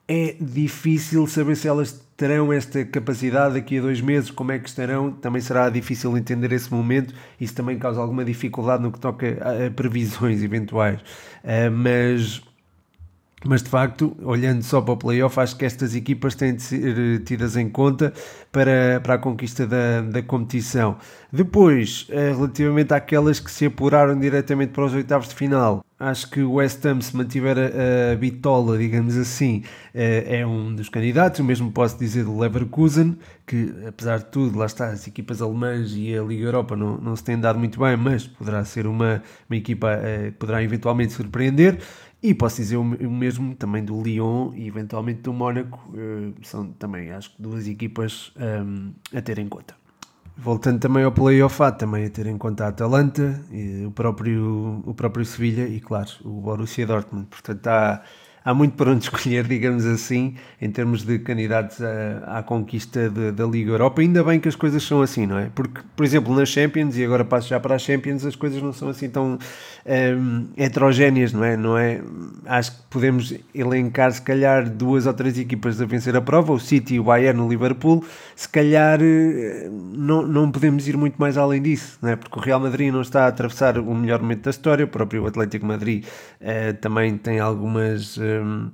é 0.08 0.36
difícil 0.40 1.25
saber 1.28 1.56
se 1.56 1.68
elas 1.68 2.06
terão 2.22 2.54
esta 2.54 2.86
capacidade 2.86 3.56
daqui 3.56 3.80
a 3.80 3.82
dois 3.82 4.00
meses, 4.00 4.30
como 4.30 4.51
é 4.51 4.60
que 4.60 4.70
estarão, 4.70 5.12
também 5.12 5.42
será 5.42 5.68
difícil 5.72 6.16
entender 6.16 6.51
esse 6.51 6.72
momento, 6.72 7.16
isso 7.40 7.56
também 7.56 7.80
causa 7.80 8.00
alguma 8.00 8.24
dificuldade 8.24 8.84
no 8.84 8.92
que 8.92 9.00
toca 9.00 9.40
a, 9.42 9.72
previsões 9.72 10.42
eventuais, 10.46 11.01
uh, 11.01 11.72
mas 11.72 12.40
mas 13.43 13.63
de 13.63 13.69
facto, 13.69 14.15
olhando 14.21 14.62
só 14.62 14.81
para 14.81 14.93
o 14.93 14.98
playoff, 14.98 15.39
acho 15.39 15.55
que 15.55 15.65
estas 15.65 15.95
equipas 15.95 16.36
têm 16.36 16.55
de 16.55 16.62
ser 16.62 16.98
eh, 16.98 17.19
tidas 17.19 17.57
em 17.57 17.69
conta 17.69 18.13
para, 18.51 19.00
para 19.01 19.15
a 19.15 19.17
conquista 19.17 19.65
da, 19.65 20.01
da 20.01 20.21
competição. 20.21 20.98
Depois, 21.33 22.05
eh, 22.10 22.31
relativamente 22.33 22.93
àquelas 22.93 23.39
que 23.39 23.50
se 23.50 23.65
apuraram 23.65 24.19
diretamente 24.19 24.74
para 24.74 24.86
os 24.86 24.93
oitavos 24.93 25.27
de 25.27 25.36
final, 25.36 25.83
acho 26.00 26.29
que 26.29 26.41
o 26.41 26.53
West 26.53 26.86
Ham, 26.86 27.01
se 27.01 27.15
mantiver 27.17 27.57
a, 27.57 28.13
a 28.13 28.15
bitola, 28.15 28.77
digamos 28.77 29.17
assim, 29.17 29.63
eh, 29.93 30.39
é 30.41 30.45
um 30.45 30.75
dos 30.75 30.89
candidatos. 30.89 31.39
O 31.39 31.43
mesmo 31.43 31.71
posso 31.71 31.98
dizer 31.98 32.25
do 32.25 32.38
Leverkusen, 32.38 33.17
que 33.48 33.74
apesar 33.88 34.19
de 34.19 34.25
tudo, 34.25 34.60
lá 34.60 34.67
está, 34.67 34.89
as 34.89 35.07
equipas 35.07 35.41
alemãs 35.41 35.93
e 35.95 36.15
a 36.15 36.21
Liga 36.21 36.43
Europa 36.43 36.75
não, 36.75 36.98
não 36.98 37.15
se 37.15 37.24
têm 37.24 37.39
dado 37.39 37.57
muito 37.57 37.79
bem, 37.79 37.98
mas 37.98 38.27
poderá 38.27 38.63
ser 38.65 38.86
uma, 38.86 39.24
uma 39.50 39.55
equipa 39.55 40.00
que 40.25 40.31
poderá 40.33 40.62
eventualmente 40.62 41.13
surpreender. 41.13 41.79
E 42.24 42.36
posso 42.36 42.58
dizer 42.58 42.78
o 42.78 42.84
mesmo 42.84 43.56
também 43.56 43.84
do 43.84 44.00
Lyon 44.00 44.51
e 44.54 44.68
eventualmente 44.68 45.22
do 45.22 45.34
Mónaco, 45.34 45.80
eh, 45.96 46.32
são 46.44 46.72
também 46.74 47.12
acho 47.12 47.32
que 47.32 47.42
duas 47.42 47.68
equipas 47.68 48.32
um, 48.38 48.94
ehm, 49.13 49.18
a 49.18 49.22
ter 49.22 49.40
em 49.40 49.50
conta. 49.50 49.75
Voltando 50.38 50.80
também 50.80 51.04
ao 51.04 51.12
playoff, 51.12 51.60
também 51.78 52.06
a 52.06 52.10
ter 52.10 52.28
em 52.28 52.38
conta 52.38 52.66
a 52.66 52.68
Atalanta, 52.70 53.44
o 53.86 53.92
próprio, 53.92 54.82
o 54.86 54.94
próprio 54.94 55.25
Sevilha 55.25 55.68
e, 55.68 55.80
claro, 55.80 56.10
o 56.24 56.42
Borussia 56.42 56.86
Dortmund. 56.86 57.28
Portanto, 57.28 57.68
há, 57.68 58.01
há 58.43 58.53
muito 58.53 58.75
para 58.75 58.91
onde 58.91 59.03
escolher, 59.05 59.48
digamos 59.48 59.86
assim, 59.86 60.36
em 60.62 60.69
termos 60.69 61.03
de 61.03 61.19
candidatos 61.19 61.81
à, 61.81 62.39
à 62.39 62.43
conquista 62.43 63.10
de, 63.10 63.31
da 63.31 63.45
Liga 63.45 63.71
Europa. 63.71 64.01
Ainda 64.01 64.24
bem 64.24 64.39
que 64.39 64.48
as 64.48 64.55
coisas 64.55 64.83
são 64.83 65.01
assim, 65.01 65.25
não 65.25 65.38
é? 65.38 65.50
Porque, 65.53 65.81
por 65.95 66.05
exemplo, 66.05 66.36
nas 66.36 66.50
Champions, 66.50 66.98
e 66.98 67.03
agora 67.03 67.24
passo 67.24 67.48
já 67.48 67.60
para 67.60 67.75
as 67.75 67.81
Champions, 67.81 68.25
as 68.25 68.36
coisas 68.36 68.62
não 68.62 68.74
são 68.74 68.89
assim 68.89 69.10
tão 69.10 69.38
um, 69.86 70.48
heterogéneas, 70.57 71.33
não 71.33 71.43
é? 71.43 71.57
não 71.57 71.77
é? 71.77 72.01
Acho 72.45 72.71
que 72.71 72.81
podemos 72.89 73.33
elencar, 73.53 74.12
se 74.12 74.21
calhar, 74.21 74.69
duas 74.69 75.05
ou 75.05 75.13
três 75.13 75.38
equipas 75.38 75.81
a 75.81 75.86
vencer 75.86 76.15
a 76.15 76.21
prova, 76.21 76.53
o 76.53 76.60
City, 76.60 77.00
o 77.00 77.03
Bayern, 77.03 77.39
o 77.41 77.50
Liverpool. 77.50 78.03
Se 78.36 78.48
calhar 78.50 79.00
eh, 79.01 79.69
não, 79.71 80.25
não 80.25 80.51
podemos 80.51 80.88
ir 80.88 80.98
muito 80.98 81.15
mais 81.17 81.38
além 81.38 81.62
disso, 81.62 81.98
não 82.01 82.10
é? 82.10 82.15
Porque 82.15 82.38
o 82.38 82.41
Real 82.41 82.60
Madrid 82.60 82.91
não 82.91 83.01
está 83.01 83.25
a 83.25 83.27
atravessar 83.27 83.77
o 83.77 83.93
melhor 83.93 84.21
momento 84.21 84.43
da 84.43 84.50
história, 84.50 84.86
o 84.86 84.88
próprio 84.88 85.25
Atlético 85.25 85.65
Madrid 85.65 86.05
uh, 86.05 86.74
também 86.79 87.17
tem 87.17 87.39
algumas. 87.39 88.17
Um, 88.40 88.72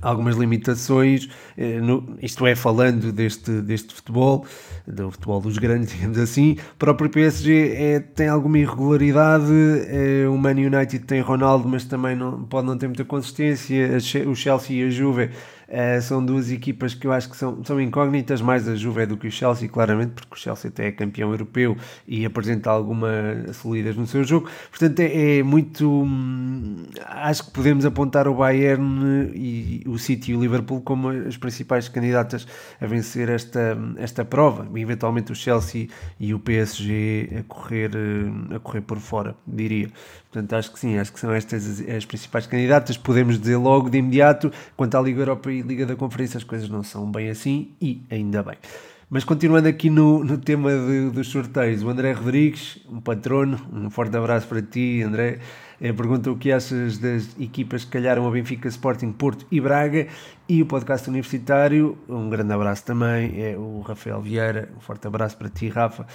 algumas 0.00 0.36
limitações, 0.36 1.28
eh, 1.56 1.80
no, 1.80 2.16
isto 2.22 2.46
é, 2.46 2.54
falando 2.54 3.12
deste, 3.12 3.50
deste 3.60 3.92
futebol, 3.94 4.46
do 4.86 5.10
futebol 5.10 5.40
dos 5.40 5.58
grandes, 5.58 5.92
digamos 5.94 6.18
assim, 6.18 6.56
o 6.74 6.76
próprio 6.76 7.10
PSG 7.10 7.74
é, 7.74 8.00
tem 8.00 8.28
alguma 8.28 8.58
irregularidade, 8.58 9.52
é, 9.88 10.28
o 10.28 10.36
Man 10.36 10.52
United 10.52 11.00
tem 11.00 11.20
Ronaldo, 11.20 11.68
mas 11.68 11.84
também 11.84 12.14
não, 12.14 12.44
pode 12.44 12.66
não 12.66 12.78
ter 12.78 12.86
muita 12.86 13.04
consistência, 13.04 13.98
o 14.26 14.34
Chelsea 14.34 14.76
e 14.76 14.86
a 14.86 14.90
Juve 14.90 15.30
Uh, 15.70 16.02
são 16.02 16.24
duas 16.24 16.50
equipas 16.50 16.94
que 16.94 17.06
eu 17.06 17.12
acho 17.12 17.30
que 17.30 17.36
são, 17.36 17.62
são 17.64 17.80
incógnitas, 17.80 18.40
mais 18.40 18.66
a 18.66 18.74
Juve 18.74 19.06
do 19.06 19.16
que 19.16 19.28
o 19.28 19.30
Chelsea, 19.30 19.68
claramente, 19.68 20.14
porque 20.14 20.34
o 20.34 20.36
Chelsea 20.36 20.68
até 20.68 20.88
é 20.88 20.92
campeão 20.92 21.30
europeu 21.30 21.76
e 22.08 22.26
apresenta 22.26 22.70
alguma 22.70 23.08
solidez 23.52 23.94
no 23.94 24.04
seu 24.04 24.24
jogo. 24.24 24.50
Portanto, 24.68 24.98
é, 24.98 25.38
é 25.38 25.42
muito. 25.44 25.88
Hum, 25.88 26.82
acho 27.06 27.44
que 27.44 27.52
podemos 27.52 27.86
apontar 27.86 28.26
o 28.26 28.34
Bayern 28.34 29.30
e 29.32 29.84
o 29.86 29.96
City 29.96 30.32
e 30.32 30.34
o 30.34 30.40
Liverpool 30.40 30.80
como 30.80 31.08
as 31.08 31.36
principais 31.36 31.88
candidatas 31.88 32.48
a 32.80 32.86
vencer 32.86 33.28
esta, 33.28 33.78
esta 33.96 34.24
prova. 34.24 34.66
E, 34.74 34.80
eventualmente 34.80 35.30
o 35.30 35.36
Chelsea 35.36 35.86
e 36.18 36.34
o 36.34 36.40
PSG 36.40 37.28
a 37.38 37.42
correr, 37.44 37.92
a 38.56 38.58
correr 38.58 38.80
por 38.80 38.98
fora, 38.98 39.36
diria. 39.46 39.88
Portanto, 40.30 40.52
acho 40.54 40.72
que 40.72 40.78
sim, 40.78 40.96
acho 40.96 41.12
que 41.12 41.18
são 41.18 41.32
estas 41.32 41.66
as, 41.66 41.88
as 41.88 42.04
principais 42.04 42.46
candidatas. 42.46 42.96
Podemos 42.96 43.38
dizer 43.38 43.56
logo 43.56 43.90
de 43.90 43.98
imediato, 43.98 44.52
quanto 44.76 44.96
à 44.96 45.00
Liga 45.00 45.22
Europa 45.22 45.50
e 45.50 45.60
Liga 45.60 45.84
da 45.84 45.96
Conferência, 45.96 46.38
as 46.38 46.44
coisas 46.44 46.68
não 46.68 46.84
são 46.84 47.10
bem 47.10 47.28
assim 47.28 47.72
e 47.80 48.00
ainda 48.08 48.42
bem. 48.42 48.56
Mas 49.12 49.24
continuando 49.24 49.66
aqui 49.66 49.90
no, 49.90 50.22
no 50.22 50.38
tema 50.38 50.70
de, 50.70 51.10
dos 51.10 51.26
sorteios, 51.26 51.82
o 51.82 51.88
André 51.88 52.12
Rodrigues, 52.12 52.78
um 52.88 53.00
patrono, 53.00 53.58
um 53.72 53.90
forte 53.90 54.16
abraço 54.16 54.46
para 54.46 54.62
ti, 54.62 55.02
André. 55.02 55.40
Eh, 55.80 55.92
pergunta 55.92 56.30
o 56.30 56.36
que 56.36 56.52
achas 56.52 56.96
das 56.96 57.28
equipas 57.36 57.84
que 57.84 57.90
calharam 57.90 58.24
a 58.28 58.30
Benfica, 58.30 58.68
Sporting, 58.68 59.10
Porto 59.10 59.44
e 59.50 59.60
Braga 59.60 60.06
e 60.48 60.62
o 60.62 60.66
podcast 60.66 61.10
universitário. 61.10 61.98
Um 62.08 62.30
grande 62.30 62.52
abraço 62.52 62.84
também, 62.84 63.42
é 63.42 63.56
o 63.56 63.80
Rafael 63.80 64.22
Vieira. 64.22 64.68
Um 64.76 64.80
forte 64.80 65.08
abraço 65.08 65.36
para 65.36 65.48
ti, 65.48 65.68
Rafa. 65.68 66.06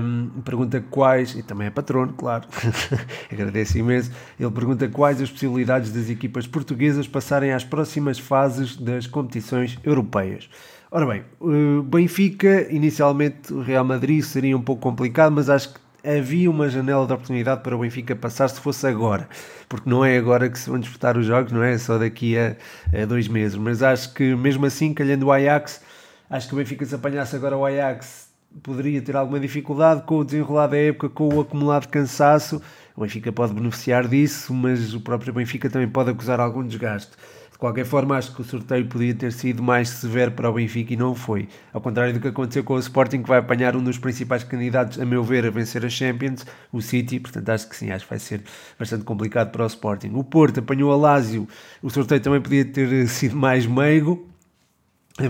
Um, 0.00 0.40
pergunta 0.42 0.80
quais, 0.88 1.34
e 1.34 1.42
também 1.42 1.66
é 1.66 1.70
patrono, 1.70 2.12
claro, 2.12 2.46
agradeço 3.28 3.76
imenso. 3.76 4.12
Ele 4.38 4.52
pergunta 4.52 4.88
quais 4.88 5.20
as 5.20 5.28
possibilidades 5.28 5.90
das 5.90 6.08
equipas 6.08 6.46
portuguesas 6.46 7.08
passarem 7.08 7.50
às 7.50 7.64
próximas 7.64 8.20
fases 8.20 8.76
das 8.76 9.08
competições 9.08 9.76
europeias. 9.82 10.48
Ora 10.92 11.06
bem, 11.06 11.22
o 11.38 11.84
Benfica, 11.84 12.66
inicialmente 12.68 13.52
o 13.52 13.60
Real 13.60 13.84
Madrid 13.84 14.24
seria 14.24 14.56
um 14.56 14.60
pouco 14.60 14.82
complicado, 14.82 15.30
mas 15.30 15.48
acho 15.48 15.72
que 15.72 15.80
havia 16.04 16.50
uma 16.50 16.68
janela 16.68 17.06
de 17.06 17.12
oportunidade 17.12 17.62
para 17.62 17.76
o 17.76 17.78
Benfica 17.78 18.16
passar 18.16 18.48
se 18.48 18.60
fosse 18.60 18.88
agora, 18.88 19.28
porque 19.68 19.88
não 19.88 20.04
é 20.04 20.18
agora 20.18 20.50
que 20.50 20.58
se 20.58 20.68
vão 20.68 20.80
disputar 20.80 21.16
os 21.16 21.24
jogos, 21.24 21.52
não 21.52 21.62
é? 21.62 21.78
Só 21.78 21.96
daqui 21.96 22.36
a, 22.36 22.56
a 22.92 23.04
dois 23.06 23.28
meses, 23.28 23.56
mas 23.56 23.84
acho 23.84 24.12
que 24.12 24.34
mesmo 24.34 24.66
assim, 24.66 24.92
calhando 24.92 25.26
o 25.26 25.30
Ajax, 25.30 25.80
acho 26.28 26.48
que 26.48 26.54
o 26.54 26.56
Benfica 26.56 26.84
se 26.84 26.96
apanhasse 26.96 27.36
agora 27.36 27.56
o 27.56 27.64
Ajax 27.64 28.28
poderia 28.60 29.00
ter 29.00 29.14
alguma 29.14 29.38
dificuldade 29.38 30.02
com 30.02 30.18
o 30.18 30.24
desenrolar 30.24 30.66
da 30.66 30.76
época, 30.76 31.08
com 31.08 31.32
o 31.32 31.40
acumulado 31.40 31.86
cansaço, 31.86 32.60
o 32.96 33.02
Benfica 33.02 33.30
pode 33.30 33.54
beneficiar 33.54 34.08
disso, 34.08 34.52
mas 34.52 34.92
o 34.92 35.00
próprio 35.00 35.32
Benfica 35.32 35.70
também 35.70 35.88
pode 35.88 36.10
acusar 36.10 36.40
algum 36.40 36.66
desgaste 36.66 37.12
qualquer 37.60 37.84
forma, 37.84 38.16
acho 38.16 38.34
que 38.34 38.40
o 38.40 38.44
sorteio 38.44 38.86
podia 38.86 39.14
ter 39.14 39.30
sido 39.32 39.62
mais 39.62 39.90
severo 39.90 40.32
para 40.32 40.48
o 40.48 40.54
Benfica 40.54 40.94
e 40.94 40.96
não 40.96 41.14
foi. 41.14 41.46
Ao 41.72 41.80
contrário 41.80 42.14
do 42.14 42.18
que 42.18 42.28
aconteceu 42.28 42.64
com 42.64 42.74
o 42.74 42.78
Sporting, 42.78 43.22
que 43.22 43.28
vai 43.28 43.38
apanhar 43.38 43.76
um 43.76 43.84
dos 43.84 43.98
principais 43.98 44.42
candidatos, 44.42 44.98
a 44.98 45.04
meu 45.04 45.22
ver, 45.22 45.44
a 45.46 45.50
vencer 45.50 45.84
a 45.84 45.90
Champions, 45.90 46.46
o 46.72 46.80
City. 46.80 47.20
Portanto, 47.20 47.50
acho 47.50 47.68
que 47.68 47.76
sim, 47.76 47.90
acho 47.90 48.04
que 48.04 48.10
vai 48.10 48.18
ser 48.18 48.42
bastante 48.78 49.04
complicado 49.04 49.52
para 49.52 49.62
o 49.62 49.66
Sporting. 49.66 50.12
O 50.14 50.24
Porto 50.24 50.60
apanhou 50.60 50.90
a 50.90 50.96
Lazio, 50.96 51.46
o 51.82 51.90
sorteio 51.90 52.20
também 52.20 52.40
podia 52.40 52.64
ter 52.64 53.06
sido 53.08 53.36
mais 53.36 53.66
meigo. 53.66 54.26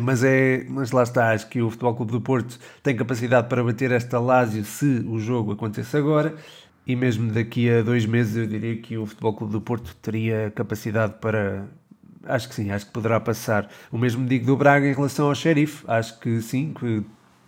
Mas, 0.00 0.22
é, 0.22 0.64
mas 0.68 0.92
lá 0.92 1.02
está, 1.02 1.32
acho 1.32 1.48
que 1.48 1.60
o 1.60 1.68
Futebol 1.68 1.96
Clube 1.96 2.12
do 2.12 2.20
Porto 2.20 2.60
tem 2.80 2.94
capacidade 2.94 3.48
para 3.48 3.64
bater 3.64 3.90
esta 3.90 4.20
Lazio 4.20 4.64
se 4.64 5.04
o 5.04 5.18
jogo 5.18 5.52
acontecesse 5.52 5.96
agora 5.96 6.36
e 6.86 6.94
mesmo 6.94 7.32
daqui 7.32 7.68
a 7.68 7.82
dois 7.82 8.06
meses 8.06 8.36
eu 8.36 8.46
diria 8.46 8.76
que 8.76 8.96
o 8.96 9.04
Futebol 9.06 9.34
Clube 9.34 9.52
do 9.52 9.60
Porto 9.60 9.96
teria 10.00 10.52
capacidade 10.54 11.14
para, 11.20 11.68
acho 12.24 12.48
que 12.48 12.54
sim, 12.54 12.70
acho 12.70 12.86
que 12.86 12.92
poderá 12.92 13.20
passar. 13.20 13.68
O 13.90 13.98
mesmo 13.98 14.26
digo 14.26 14.46
do 14.46 14.56
Braga 14.56 14.86
em 14.86 14.92
relação 14.92 15.26
ao 15.26 15.34
Sheriff, 15.34 15.84
acho 15.88 16.18
que 16.20 16.40
sim, 16.40 16.72
que 16.78 17.02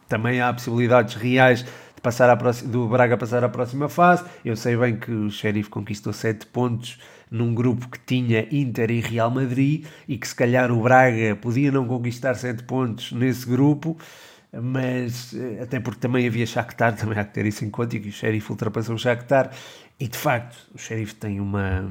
também 0.08 0.40
há 0.40 0.52
possibilidades 0.52 1.14
reais 1.14 1.62
de 1.62 2.00
passar 2.02 2.28
à 2.28 2.36
próxima, 2.36 2.70
do 2.70 2.88
Braga 2.88 3.16
passar 3.16 3.44
à 3.44 3.48
próxima 3.48 3.88
fase. 3.88 4.24
Eu 4.44 4.56
sei 4.56 4.76
bem 4.76 4.96
que 4.96 5.10
o 5.10 5.30
Sheriff 5.30 5.70
conquistou 5.70 6.12
7 6.12 6.46
pontos 6.46 6.98
num 7.30 7.54
grupo 7.54 7.88
que 7.88 7.98
tinha 7.98 8.46
Inter 8.50 8.90
e 8.90 9.00
Real 9.00 9.30
Madrid 9.30 9.86
e 10.06 10.18
que 10.18 10.28
se 10.28 10.34
calhar 10.34 10.70
o 10.70 10.82
Braga 10.82 11.36
podia 11.36 11.72
não 11.72 11.86
conquistar 11.86 12.34
7 12.34 12.64
pontos 12.64 13.12
nesse 13.12 13.46
grupo 13.46 13.96
mas 14.52 15.32
eh, 15.34 15.62
até 15.62 15.80
porque 15.80 15.98
também 15.98 16.26
havia 16.26 16.44
Shakhtar, 16.44 16.94
também 16.98 17.18
há 17.18 17.24
que 17.24 17.32
ter 17.32 17.46
isso 17.46 17.64
em 17.64 17.70
conta 17.70 17.96
e 17.96 18.00
que 18.00 18.08
o 18.08 18.12
Sheriff 18.12 18.50
ultrapassou 18.50 18.96
o 18.96 18.98
Shakhtar 18.98 19.50
e 19.98 20.06
de 20.06 20.18
facto 20.18 20.56
o 20.74 20.78
Sheriff 20.78 21.14
tem 21.14 21.40
uma 21.40 21.88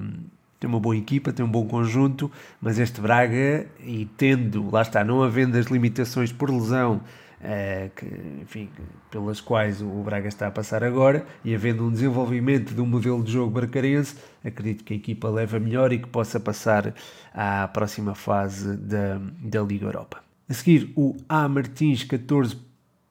tem 0.62 0.70
uma 0.70 0.80
boa 0.80 0.96
equipa, 0.96 1.34
tem 1.34 1.44
um 1.44 1.50
bom 1.50 1.66
conjunto, 1.66 2.32
mas 2.62 2.78
este 2.78 3.02
Braga, 3.02 3.66
e 3.84 4.08
tendo, 4.16 4.70
lá 4.70 4.84
está, 4.84 5.04
não 5.04 5.24
havendo 5.24 5.58
as 5.58 5.66
limitações 5.66 6.32
por 6.32 6.52
lesão, 6.52 7.02
uh, 7.42 7.90
que, 7.96 8.06
enfim, 8.44 8.70
pelas 9.10 9.42
quais 9.42 9.82
o 9.82 10.04
Braga 10.04 10.28
está 10.28 10.46
a 10.46 10.52
passar 10.52 10.84
agora, 10.84 11.26
e 11.44 11.56
havendo 11.56 11.84
um 11.84 11.92
desenvolvimento 11.92 12.76
de 12.76 12.80
um 12.80 12.86
modelo 12.86 13.24
de 13.24 13.32
jogo 13.32 13.50
barcarense, 13.50 14.16
acredito 14.46 14.84
que 14.84 14.94
a 14.94 14.98
equipa 14.98 15.28
leva 15.30 15.60
melhor 15.60 15.92
e 15.92 15.98
que 15.98 16.08
possa 16.08 16.40
passar 16.40 16.94
à 17.34 17.68
próxima 17.68 18.14
fase 18.14 18.78
da, 18.78 19.20
da 19.40 19.64
Liga 19.64 19.88
Europa. 19.88 20.24
A 20.48 20.54
seguir, 20.54 20.94
o 20.96 21.18
A 21.28 21.50
Martins 21.50 22.04
14 22.04 22.56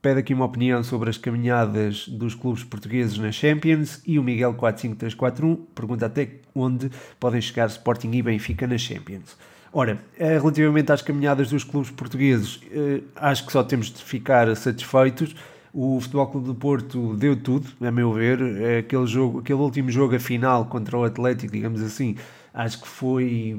pede 0.02 0.20
aqui 0.20 0.32
uma 0.32 0.46
opinião 0.46 0.82
sobre 0.82 1.10
as 1.10 1.18
caminhadas 1.18 2.08
dos 2.08 2.34
clubes 2.34 2.64
portugueses 2.64 3.18
na 3.18 3.30
Champions 3.30 4.00
e 4.06 4.18
o 4.18 4.22
Miguel 4.22 4.54
45341 4.54 5.56
pergunta 5.74 6.06
até 6.06 6.28
onde 6.54 6.90
podem 7.18 7.40
chegar 7.40 7.66
Sporting 7.66 8.10
e 8.12 8.22
Benfica 8.22 8.66
na 8.66 8.78
Champions. 8.78 9.36
Ora, 9.72 10.00
eh, 10.18 10.38
relativamente 10.38 10.90
às 10.90 11.02
caminhadas 11.02 11.50
dos 11.50 11.62
clubes 11.62 11.90
portugueses, 11.90 12.60
eh, 12.72 13.02
acho 13.14 13.46
que 13.46 13.52
só 13.52 13.62
temos 13.62 13.92
de 13.92 14.02
ficar 14.02 14.54
satisfeitos. 14.56 15.36
O 15.72 16.00
Futebol 16.00 16.26
Clube 16.26 16.46
do 16.48 16.54
Porto 16.54 17.14
deu 17.14 17.36
tudo, 17.36 17.68
a 17.80 17.90
meu 17.90 18.12
ver. 18.12 18.40
É 18.60 18.78
aquele, 18.78 19.06
jogo, 19.06 19.38
aquele 19.38 19.60
último 19.60 19.88
jogo, 19.88 20.16
a 20.16 20.18
final 20.18 20.64
contra 20.64 20.98
o 20.98 21.04
Atlético, 21.04 21.52
digamos 21.52 21.80
assim, 21.82 22.16
acho 22.52 22.80
que 22.80 22.88
foi, 22.88 23.56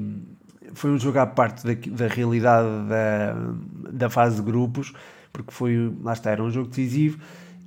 foi 0.74 0.90
um 0.90 0.98
jogo 0.98 1.18
à 1.18 1.26
parte 1.26 1.64
da, 1.64 1.72
da 1.96 2.12
realidade 2.12 2.68
da, 2.88 3.90
da 3.90 4.10
fase 4.10 4.36
de 4.36 4.42
grupos 4.42 4.92
porque 5.32 5.52
foi, 5.52 5.92
lá 6.02 6.12
está, 6.12 6.30
era 6.30 6.42
um 6.42 6.50
jogo 6.50 6.68
decisivo 6.68 7.18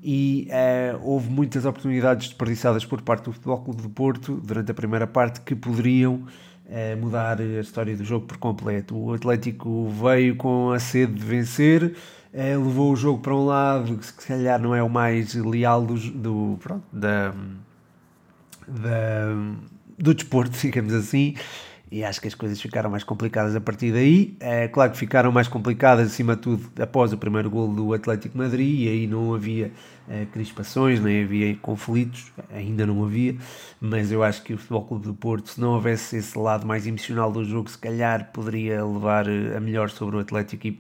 e 0.08 0.48
uh, 0.52 1.00
houve 1.04 1.32
muitas 1.32 1.66
oportunidades 1.66 2.28
desperdiçadas 2.28 2.86
por 2.86 3.02
parte 3.02 3.24
do 3.24 3.34
Futebol 3.34 3.58
Clube 3.64 3.82
do 3.82 3.90
Porto 3.90 4.36
durante 4.36 4.70
a 4.70 4.74
primeira 4.74 5.08
parte 5.08 5.42
que 5.42 5.56
poderiam 5.56 6.28
uh, 6.68 6.98
mudar 7.02 7.42
a 7.42 7.60
história 7.60 7.98
do 7.98 8.04
jogo 8.04 8.28
por 8.28 8.38
completo. 8.38 8.96
O 8.96 9.16
Atlético 9.16 9.90
veio 9.90 10.36
com 10.36 10.70
a 10.70 10.80
sede 10.80 11.14
de 11.14 11.26
vencer, 11.26 11.96
uh, 12.32 12.38
levou 12.38 12.94
o 12.94 12.96
jogo 12.96 13.20
para 13.20 13.34
um 13.34 13.46
lado 13.46 13.98
que 13.98 14.06
se 14.06 14.14
calhar 14.14 14.62
não 14.62 14.76
é 14.76 14.84
o 14.84 14.90
mais 14.90 15.34
leal 15.34 15.84
do, 15.84 15.96
do 15.96 16.60
pronto, 16.62 16.84
da, 16.94 17.34
da, 18.68 19.34
do 19.98 20.14
desporto, 20.14 20.56
digamos 20.62 20.94
assim, 20.94 21.34
e 21.96 22.04
acho 22.04 22.20
que 22.20 22.28
as 22.28 22.36
coisas 22.36 22.60
ficaram 22.62 22.90
mais 22.90 23.06
complicadas 23.06 23.56
a 23.56 23.62
partir 23.62 23.94
daí. 23.94 24.36
É 24.42 24.68
claro 24.68 24.92
que 24.92 24.98
ficaram 24.98 25.32
mais 25.32 25.48
complicadas, 25.48 26.08
acima 26.08 26.36
de 26.36 26.42
tudo, 26.42 26.70
após 26.78 27.14
o 27.14 27.18
primeiro 27.18 27.50
gol 27.50 27.74
do 27.74 27.94
Atlético 27.94 28.38
Madrid, 28.38 28.82
e 28.82 28.90
aí 28.90 29.08
não 29.08 29.34
havia 29.34 29.72
é, 30.10 30.26
crispações, 30.26 31.00
nem 31.00 31.24
havia 31.24 31.56
conflitos, 31.56 32.34
ainda 32.54 32.86
não 32.86 33.02
havia, 33.06 33.38
mas 33.80 34.12
eu 34.12 34.24
acho 34.24 34.44
que 34.44 34.54
o 34.54 34.58
Futebol 34.58 34.84
Clube 34.84 35.06
do 35.06 35.14
Porto, 35.14 35.52
se 35.52 35.62
não 35.62 35.70
houvesse 35.70 36.18
esse 36.18 36.38
lado 36.38 36.68
mais 36.68 36.86
emocional 36.86 37.32
do 37.32 37.46
jogo, 37.46 37.70
se 37.70 37.78
calhar 37.78 38.30
poderia 38.34 38.84
levar 38.84 39.26
eh, 39.30 39.56
a 39.56 39.60
melhor 39.62 39.90
sobre 39.90 40.18
o 40.18 40.20
Atlético 40.20 40.68
e 40.68 40.78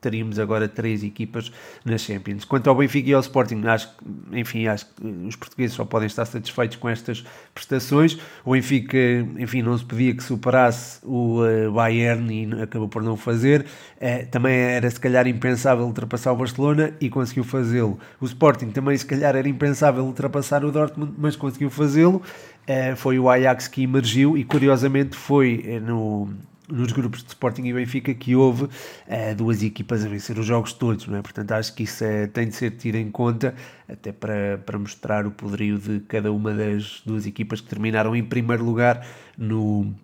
teríamos 0.00 0.38
agora 0.38 0.68
três 0.68 1.02
equipas 1.02 1.50
nas 1.84 2.02
Champions. 2.02 2.44
Quanto 2.44 2.68
ao 2.68 2.76
Benfica 2.76 3.10
e 3.10 3.14
ao 3.14 3.20
Sporting, 3.20 3.62
acho 3.66 3.88
enfim, 4.32 4.66
acho 4.66 4.86
que 4.86 5.06
os 5.26 5.36
portugueses 5.36 5.74
só 5.74 5.84
podem 5.84 6.06
estar 6.06 6.24
satisfeitos 6.24 6.76
com 6.76 6.88
estas 6.88 7.24
prestações. 7.54 8.18
O 8.44 8.52
Benfica, 8.52 8.96
enfim, 9.38 9.62
não 9.62 9.76
se 9.76 9.84
pedia 9.84 10.14
que 10.14 10.22
superasse 10.22 11.00
o 11.04 11.42
uh, 11.42 11.72
Bayern 11.72 12.32
e 12.32 12.62
acabou 12.62 12.88
por 12.88 13.02
não 13.02 13.16
fazer. 13.16 13.66
Uh, 13.96 14.26
também 14.30 14.54
era 14.54 14.88
se 14.90 15.00
calhar 15.00 15.26
impensável 15.26 15.84
ultrapassar 15.84 16.32
o 16.32 16.36
Barcelona 16.36 16.92
e 17.00 17.08
conseguiu 17.08 17.44
fazê-lo. 17.44 17.98
O 18.20 18.24
Sporting 18.24 18.70
também 18.70 18.96
se 18.96 19.06
calhar 19.06 19.34
era 19.34 19.48
impensável 19.48 20.04
ultrapassar 20.04 20.64
o 20.64 20.70
Dortmund, 20.70 21.14
mas 21.18 21.36
conseguiu 21.36 21.70
fazê-lo. 21.70 22.22
Uh, 22.68 22.94
foi 22.96 23.18
o 23.18 23.28
Ajax 23.28 23.66
que 23.66 23.82
emergiu 23.82 24.36
e 24.36 24.44
curiosamente 24.44 25.16
foi 25.16 25.80
no 25.82 26.28
nos 26.70 26.92
grupos 26.92 27.22
de 27.22 27.28
Sporting 27.28 27.62
e 27.64 27.72
Benfica 27.72 28.14
que 28.14 28.36
houve 28.36 28.64
uh, 28.64 28.70
duas 29.36 29.62
equipas 29.62 30.04
a 30.04 30.08
vencer 30.08 30.38
os 30.38 30.46
jogos 30.46 30.72
todos, 30.72 31.06
não 31.06 31.18
é? 31.18 31.22
Portanto, 31.22 31.52
acho 31.52 31.74
que 31.74 31.84
isso 31.84 32.04
é, 32.04 32.26
tem 32.26 32.48
de 32.48 32.54
ser 32.54 32.72
tido 32.72 32.96
em 32.96 33.10
conta, 33.10 33.54
até 33.88 34.12
para, 34.12 34.58
para 34.64 34.78
mostrar 34.78 35.26
o 35.26 35.30
poderio 35.30 35.78
de 35.78 36.00
cada 36.00 36.30
uma 36.30 36.52
das 36.52 37.02
duas 37.04 37.26
equipas 37.26 37.60
que 37.60 37.68
terminaram 37.68 38.14
em 38.14 38.24
primeiro 38.24 38.64
lugar 38.64 39.06
no, 39.36 39.94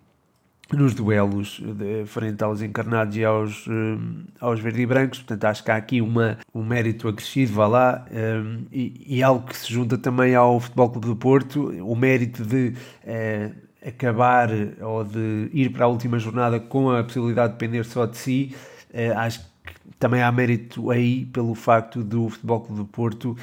nos 0.73 0.93
duelos 0.93 1.61
de, 1.61 2.05
frente 2.05 2.43
aos 2.43 2.61
encarnados 2.61 3.15
e 3.15 3.23
aos, 3.23 3.67
eh, 3.67 3.97
aos 4.39 4.59
verde 4.59 4.81
e 4.81 4.85
brancos, 4.85 5.19
portanto 5.19 5.45
acho 5.45 5.63
que 5.63 5.71
há 5.71 5.75
aqui 5.75 6.01
uma, 6.01 6.37
um 6.53 6.63
mérito 6.63 7.07
acrescido, 7.07 7.53
vá 7.53 7.67
lá, 7.67 8.05
e, 8.71 9.05
e, 9.05 9.23
algo 9.23 9.45
que 9.47 9.55
se 9.55 9.71
junta 9.71 9.97
também 9.97 10.33
ao 10.33 10.59
Futebol 10.59 10.89
Clube 10.89 11.07
do 11.07 11.15
Porto, 11.15 11.69
o 11.83 11.95
mérito 11.95 12.43
de 12.43 12.73
uh, 13.03 13.64
acabar 13.85 14.49
ou 14.81 15.03
de 15.03 15.49
ir 15.53 15.69
para 15.71 15.85
a 15.85 15.87
última 15.87 16.17
jornada 16.17 16.59
com 16.59 16.89
a 16.89 17.03
possibilidade 17.03 17.53
de 17.53 17.59
depender 17.59 17.83
só 17.85 18.05
de 18.05 18.17
si, 18.17 18.55
eh, 18.93 19.11
acho 19.11 19.39
que 19.39 19.73
também 19.99 20.21
há 20.21 20.31
mérito 20.31 20.89
aí 20.89 21.25
pelo 21.27 21.53
facto 21.53 22.03
do 22.03 22.29
Futebol 22.29 22.61
Clube 22.61 22.81
do 22.81 22.87
Porto 22.87 23.37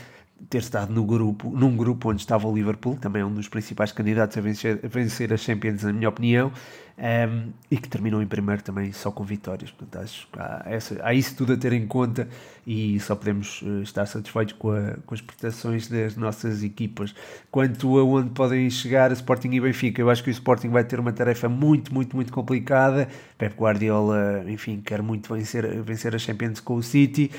ter 0.48 0.58
estado 0.58 0.92
no 0.92 1.04
grupo, 1.04 1.50
num 1.50 1.76
grupo 1.76 2.10
onde 2.10 2.20
estava 2.20 2.46
o 2.46 2.54
Liverpool, 2.54 2.96
também 2.96 3.22
um 3.22 3.32
dos 3.32 3.48
principais 3.48 3.92
candidatos 3.92 4.36
a 4.36 4.40
vencer, 4.40 4.80
a 4.84 4.88
vencer 4.88 5.32
a 5.32 5.36
Champions, 5.36 5.82
na 5.82 5.92
minha 5.92 6.08
opinião, 6.08 6.52
um, 6.98 7.52
e 7.70 7.76
que 7.76 7.88
terminou 7.88 8.22
em 8.22 8.26
primeiro 8.26 8.62
também 8.62 8.92
só 8.92 9.10
com 9.10 9.24
vitórias. 9.24 9.70
Portanto, 9.70 10.02
acho 10.02 10.28
que 10.30 10.38
há, 10.38 10.62
essa, 10.66 11.00
há 11.02 11.14
isso 11.14 11.34
tudo 11.36 11.54
a 11.54 11.56
ter 11.56 11.72
em 11.72 11.86
conta 11.86 12.28
e 12.66 12.98
só 13.00 13.14
podemos 13.16 13.62
uh, 13.62 13.82
estar 13.82 14.06
satisfeitos 14.06 14.54
com, 14.54 14.70
a, 14.70 14.96
com 15.06 15.14
as 15.14 15.20
prestações 15.20 15.88
das 15.88 16.16
nossas 16.16 16.62
equipas. 16.62 17.14
Quanto 17.50 17.98
a 17.98 18.04
onde 18.04 18.30
podem 18.30 18.68
chegar 18.68 19.10
a 19.10 19.14
Sporting 19.14 19.50
e 19.52 19.60
Benfica, 19.60 20.00
eu 20.00 20.10
acho 20.10 20.22
que 20.22 20.30
o 20.30 20.32
Sporting 20.32 20.68
vai 20.68 20.84
ter 20.84 21.00
uma 21.00 21.12
tarefa 21.12 21.48
muito, 21.48 21.92
muito, 21.94 22.14
muito 22.14 22.32
complicada. 22.32 23.08
Pep 23.38 23.54
Guardiola, 23.56 24.44
enfim, 24.46 24.80
quer 24.80 25.02
muito 25.02 25.32
vencer, 25.34 25.82
vencer 25.82 26.14
a 26.14 26.18
Champions 26.18 26.60
com 26.60 26.74
o 26.74 26.82
City 26.82 27.30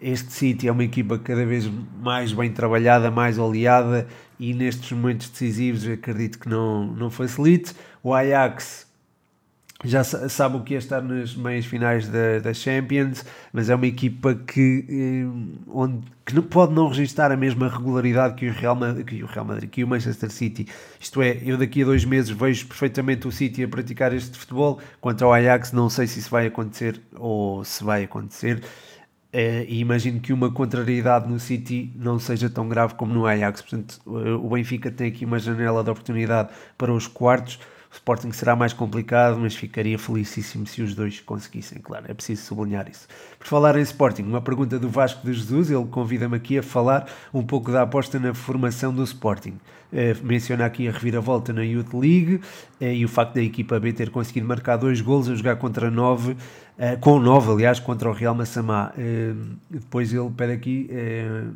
este 0.00 0.32
City 0.32 0.68
é 0.68 0.72
uma 0.72 0.84
equipa 0.84 1.18
cada 1.18 1.44
vez 1.44 1.68
mais 2.00 2.32
bem 2.32 2.50
trabalhada, 2.52 3.10
mais 3.10 3.38
oleada 3.38 4.06
e 4.38 4.54
nestes 4.54 4.92
momentos 4.92 5.28
decisivos 5.28 5.86
acredito 5.88 6.38
que 6.38 6.48
não, 6.48 6.86
não 6.86 7.10
facilite. 7.10 7.74
O 8.02 8.14
Ajax 8.14 8.88
já 9.84 10.02
sabe 10.02 10.56
o 10.56 10.62
que 10.62 10.74
é 10.74 10.78
estar 10.78 11.00
nas 11.00 11.36
meias 11.36 11.64
finais 11.64 12.08
da, 12.08 12.40
da 12.40 12.52
Champions, 12.52 13.24
mas 13.52 13.70
é 13.70 13.74
uma 13.76 13.86
equipa 13.86 14.34
que, 14.34 14.84
eh, 14.88 15.62
onde, 15.68 16.04
que 16.26 16.34
não, 16.34 16.42
pode 16.42 16.74
não 16.74 16.88
registrar 16.88 17.30
a 17.30 17.36
mesma 17.36 17.68
regularidade 17.68 18.34
que 18.34 18.48
o, 18.48 18.52
Real 18.52 18.76
que 19.06 19.22
o 19.22 19.26
Real 19.26 19.44
Madrid, 19.44 19.70
que 19.70 19.84
o 19.84 19.86
Manchester 19.86 20.30
City. 20.30 20.66
Isto 20.98 21.22
é, 21.22 21.38
eu 21.44 21.56
daqui 21.56 21.82
a 21.82 21.84
dois 21.84 22.04
meses 22.04 22.30
vejo 22.30 22.66
perfeitamente 22.66 23.28
o 23.28 23.30
City 23.30 23.62
a 23.62 23.68
praticar 23.68 24.12
este 24.12 24.36
futebol. 24.36 24.80
Quanto 25.00 25.24
ao 25.24 25.32
Ajax, 25.32 25.70
não 25.70 25.88
sei 25.88 26.08
se 26.08 26.18
isso 26.18 26.30
vai 26.30 26.48
acontecer 26.48 27.00
ou 27.14 27.64
se 27.64 27.84
vai 27.84 28.02
acontecer. 28.02 28.60
Uh, 29.32 29.64
e 29.68 29.80
imagino 29.80 30.20
que 30.20 30.32
uma 30.32 30.50
contrariedade 30.50 31.28
no 31.28 31.38
City 31.38 31.92
não 31.94 32.18
seja 32.18 32.48
tão 32.48 32.68
grave 32.68 32.94
como 32.94 33.12
no 33.12 33.26
Ajax. 33.26 33.60
Portanto, 33.60 34.00
o 34.06 34.48
Benfica 34.48 34.90
tem 34.90 35.08
aqui 35.08 35.24
uma 35.24 35.38
janela 35.38 35.84
de 35.84 35.90
oportunidade 35.90 36.48
para 36.76 36.92
os 36.92 37.06
quartos 37.06 37.58
o 37.90 37.94
Sporting 37.94 38.32
será 38.32 38.54
mais 38.54 38.74
complicado, 38.74 39.38
mas 39.40 39.54
ficaria 39.54 39.98
felicíssimo 39.98 40.66
se 40.66 40.82
os 40.82 40.94
dois 40.94 41.20
conseguissem, 41.20 41.80
claro, 41.80 42.04
é 42.06 42.12
preciso 42.12 42.42
sublinhar 42.42 42.86
isso. 42.88 43.08
Por 43.38 43.46
falar 43.46 43.76
em 43.76 43.80
Sporting, 43.82 44.24
uma 44.24 44.42
pergunta 44.42 44.78
do 44.78 44.90
Vasco 44.90 45.26
de 45.26 45.32
Jesus, 45.32 45.70
ele 45.70 45.86
convida-me 45.86 46.36
aqui 46.36 46.58
a 46.58 46.62
falar 46.62 47.08
um 47.32 47.42
pouco 47.42 47.72
da 47.72 47.82
aposta 47.82 48.18
na 48.18 48.34
formação 48.34 48.92
do 48.92 49.02
Sporting. 49.02 49.58
Uh, 49.90 50.22
menciona 50.22 50.66
aqui 50.66 50.86
a 50.86 50.92
reviravolta 50.92 51.50
na 51.50 51.62
Youth 51.62 51.94
League 51.94 52.42
e 52.78 53.02
o 53.06 53.08
facto 53.08 53.34
da 53.34 53.42
equipa 53.42 53.80
B 53.80 53.90
ter 53.90 54.10
conseguido 54.10 54.46
marcar 54.46 54.76
dois 54.76 55.00
gols 55.00 55.30
a 55.30 55.34
jogar 55.34 55.56
contra 55.56 55.90
nove 55.90 56.36
Uh, 56.78 56.96
com 57.00 57.18
9, 57.18 57.50
aliás, 57.50 57.80
contra 57.80 58.08
o 58.08 58.12
Real 58.12 58.36
Massamá. 58.36 58.92
Uh, 58.96 59.56
depois 59.68 60.12
ele 60.12 60.30
pede 60.30 60.52
aqui, 60.52 60.88
uh, 60.92 61.52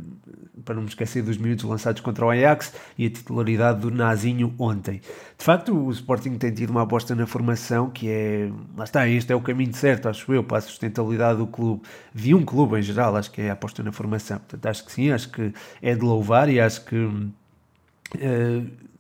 para 0.65 0.75
não 0.75 0.83
me 0.83 0.89
esquecer 0.89 1.23
dos 1.23 1.39
minutos 1.39 1.65
lançados 1.65 2.01
contra 2.01 2.27
o 2.27 2.31
Ajax 2.31 2.75
e 2.99 3.07
a 3.07 3.11
titularidade 3.11 3.81
do 3.81 3.91
Nazinho 3.93 4.53
ontem. 4.59 5.01
De 5.39 5.45
facto, 5.45 5.77
o 5.77 5.93
Sporting 5.93 6.39
tem 6.39 6.53
tido 6.53 6.71
uma 6.71 6.83
aposta 6.83 7.15
na 7.15 7.25
formação 7.25 7.89
que 7.89 8.09
é. 8.11 8.51
Lá 8.77 8.83
está, 8.83 9.07
este 9.07 9.33
é 9.33 9.37
o 9.37 9.41
caminho 9.41 9.73
certo, 9.75 10.09
acho 10.09 10.33
eu, 10.33 10.43
para 10.43 10.59
a 10.59 10.61
sustentabilidade 10.61 11.39
do 11.39 11.47
clube, 11.47 11.83
de 12.13 12.35
um 12.35 12.45
clube 12.45 12.81
em 12.81 12.83
geral, 12.83 13.15
acho 13.15 13.31
que 13.31 13.43
é 13.43 13.51
a 13.51 13.53
aposta 13.53 13.81
na 13.81 13.93
formação. 13.93 14.39
Portanto, 14.39 14.67
acho 14.67 14.85
que 14.85 14.91
sim, 14.91 15.13
acho 15.13 15.31
que 15.31 15.53
é 15.81 15.95
de 15.95 16.05
louvar 16.05 16.49
e 16.49 16.59
acho 16.59 16.85
que 16.85 17.31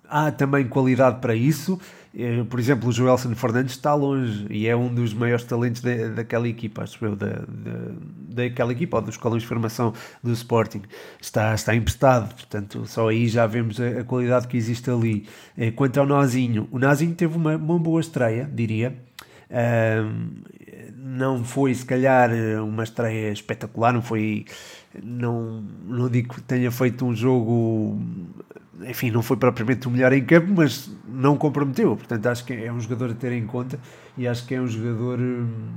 há 0.09 0.31
também 0.31 0.69
qualidade 0.69 1.21
para 1.21 1.35
isso. 1.35 1.81
Eh, 2.15 2.45
por 2.45 2.61
exemplo, 2.61 2.89
o 2.89 2.93
Joelson 2.93 3.35
Fernandes 3.35 3.73
está 3.73 3.95
longe 3.95 4.47
e 4.51 4.69
é 4.69 4.77
um 4.77 4.93
dos 4.93 5.15
maiores 5.15 5.45
talentos 5.45 5.81
de, 5.81 6.11
daquela 6.11 6.47
equipa, 6.47 6.83
acho 6.83 7.03
eu, 7.05 7.17
da, 7.17 7.29
da, 7.29 8.45
daquela 8.45 8.73
equipa, 8.73 8.99
ou 8.99 9.03
dos 9.03 9.17
colões 9.17 9.43
de 9.43 9.49
formação 9.49 9.95
do 10.23 10.33
Sporting. 10.33 10.83
Está, 11.21 11.55
está 11.55 11.75
emprestado, 11.75 12.35
portanto, 12.35 12.85
só 12.87 13.09
aí 13.09 13.29
já 13.29 13.47
vemos 13.47 13.81
a, 13.81 14.01
a 14.01 14.05
qualidade 14.05 14.47
que 14.47 14.57
existe 14.57 14.91
ali. 14.91 15.27
Eh, 15.57 15.71
quanto 15.71 15.99
ao 15.99 16.07
Nazinho, 16.07 16.69
o 16.71 16.79
Nazinho 16.79 17.15
teve 17.15 17.37
uma, 17.37 17.57
uma 17.57 17.79
boa 17.79 18.01
estreia, 18.01 18.49
diria. 18.53 18.95
Um, 19.51 20.43
não 20.97 21.45
foi, 21.45 21.75
se 21.75 21.85
calhar, 21.85 22.31
uma 22.65 22.85
estreia 22.85 23.31
espetacular, 23.33 23.93
não 23.93 24.01
foi. 24.01 24.47
Não, 25.03 25.63
não 25.85 26.09
digo 26.09 26.35
que 26.35 26.41
tenha 26.43 26.71
feito 26.71 27.05
um 27.05 27.15
jogo 27.15 28.01
enfim, 28.87 29.11
não 29.11 29.23
foi 29.23 29.37
propriamente 29.37 29.87
o 29.87 29.91
melhor 29.91 30.13
em 30.13 30.25
campo, 30.25 30.49
mas 30.57 30.91
não 31.07 31.37
comprometeu. 31.37 31.97
Portanto, 31.97 32.27
acho 32.27 32.45
que 32.45 32.53
é 32.53 32.73
um 32.73 32.81
jogador 32.81 33.11
a 33.11 33.15
ter 33.15 33.33
em 33.33 33.47
conta 33.47 33.79
e 34.17 34.27
acho 34.27 34.47
que 34.47 34.55
é 34.55 34.61
um 34.61 34.67
jogador 34.67 35.19
hum, 35.19 35.71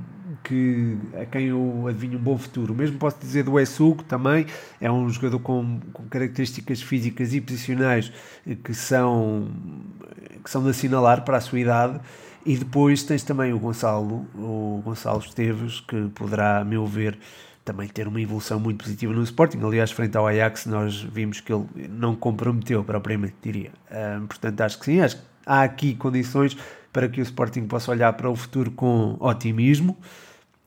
que, 0.44 0.98
a 1.20 1.26
quem 1.26 1.48
eu 1.48 1.86
adivinho 1.88 2.18
um 2.18 2.22
bom 2.22 2.38
futuro. 2.38 2.74
Mesmo 2.74 2.98
posso 2.98 3.18
dizer 3.20 3.44
do 3.44 3.60
Essugo 3.60 4.04
também, 4.04 4.46
é 4.80 4.92
um 4.92 5.10
jogador 5.10 5.40
com, 5.40 5.80
com 5.94 6.04
características 6.08 6.82
físicas 6.82 7.34
e 7.34 7.42
posicionais 7.42 8.12
que 8.64 8.74
são, 8.74 9.50
que 10.44 10.50
são 10.50 10.64
de 10.64 10.70
assinalar 10.70 11.24
para 11.24 11.38
a 11.38 11.42
sua 11.42 11.60
idade. 11.60 12.00
E 12.46 12.56
depois 12.56 13.02
tens 13.02 13.24
também 13.24 13.52
o 13.54 13.60
Gonçalo, 13.60 14.28
o 14.36 14.80
Gonçalo 14.86 15.20
Esteves, 15.20 15.80
que 15.80 16.10
poderá, 16.14 16.60
a 16.60 16.64
meu 16.64 16.86
ver, 16.86 17.18
também 17.66 17.88
ter 17.88 18.08
uma 18.08 18.22
evolução 18.22 18.60
muito 18.60 18.84
positiva 18.84 19.12
no 19.12 19.24
Sporting. 19.24 19.60
Aliás, 19.64 19.92
frente 19.92 20.16
ao 20.16 20.28
Ajax, 20.28 20.68
nós 20.68 21.02
vimos 21.02 21.42
que 21.42 21.52
ele 21.52 21.66
não 21.90 22.16
comprometeu 22.16 22.84
propriamente, 22.84 23.34
diria. 23.42 23.72
Um, 23.92 24.28
portanto, 24.28 24.62
acho 24.62 24.80
que 24.80 24.86
sim, 24.86 25.02
acho 25.02 25.18
que 25.18 25.24
há 25.44 25.64
aqui 25.64 25.96
condições 25.96 26.56
para 26.94 27.10
que 27.10 27.20
o 27.20 27.24
Sporting 27.24 27.66
possa 27.66 27.92
olhar 27.92 28.14
para 28.14 28.30
o 28.30 28.36
futuro 28.36 28.70
com 28.70 29.18
otimismo. 29.20 29.98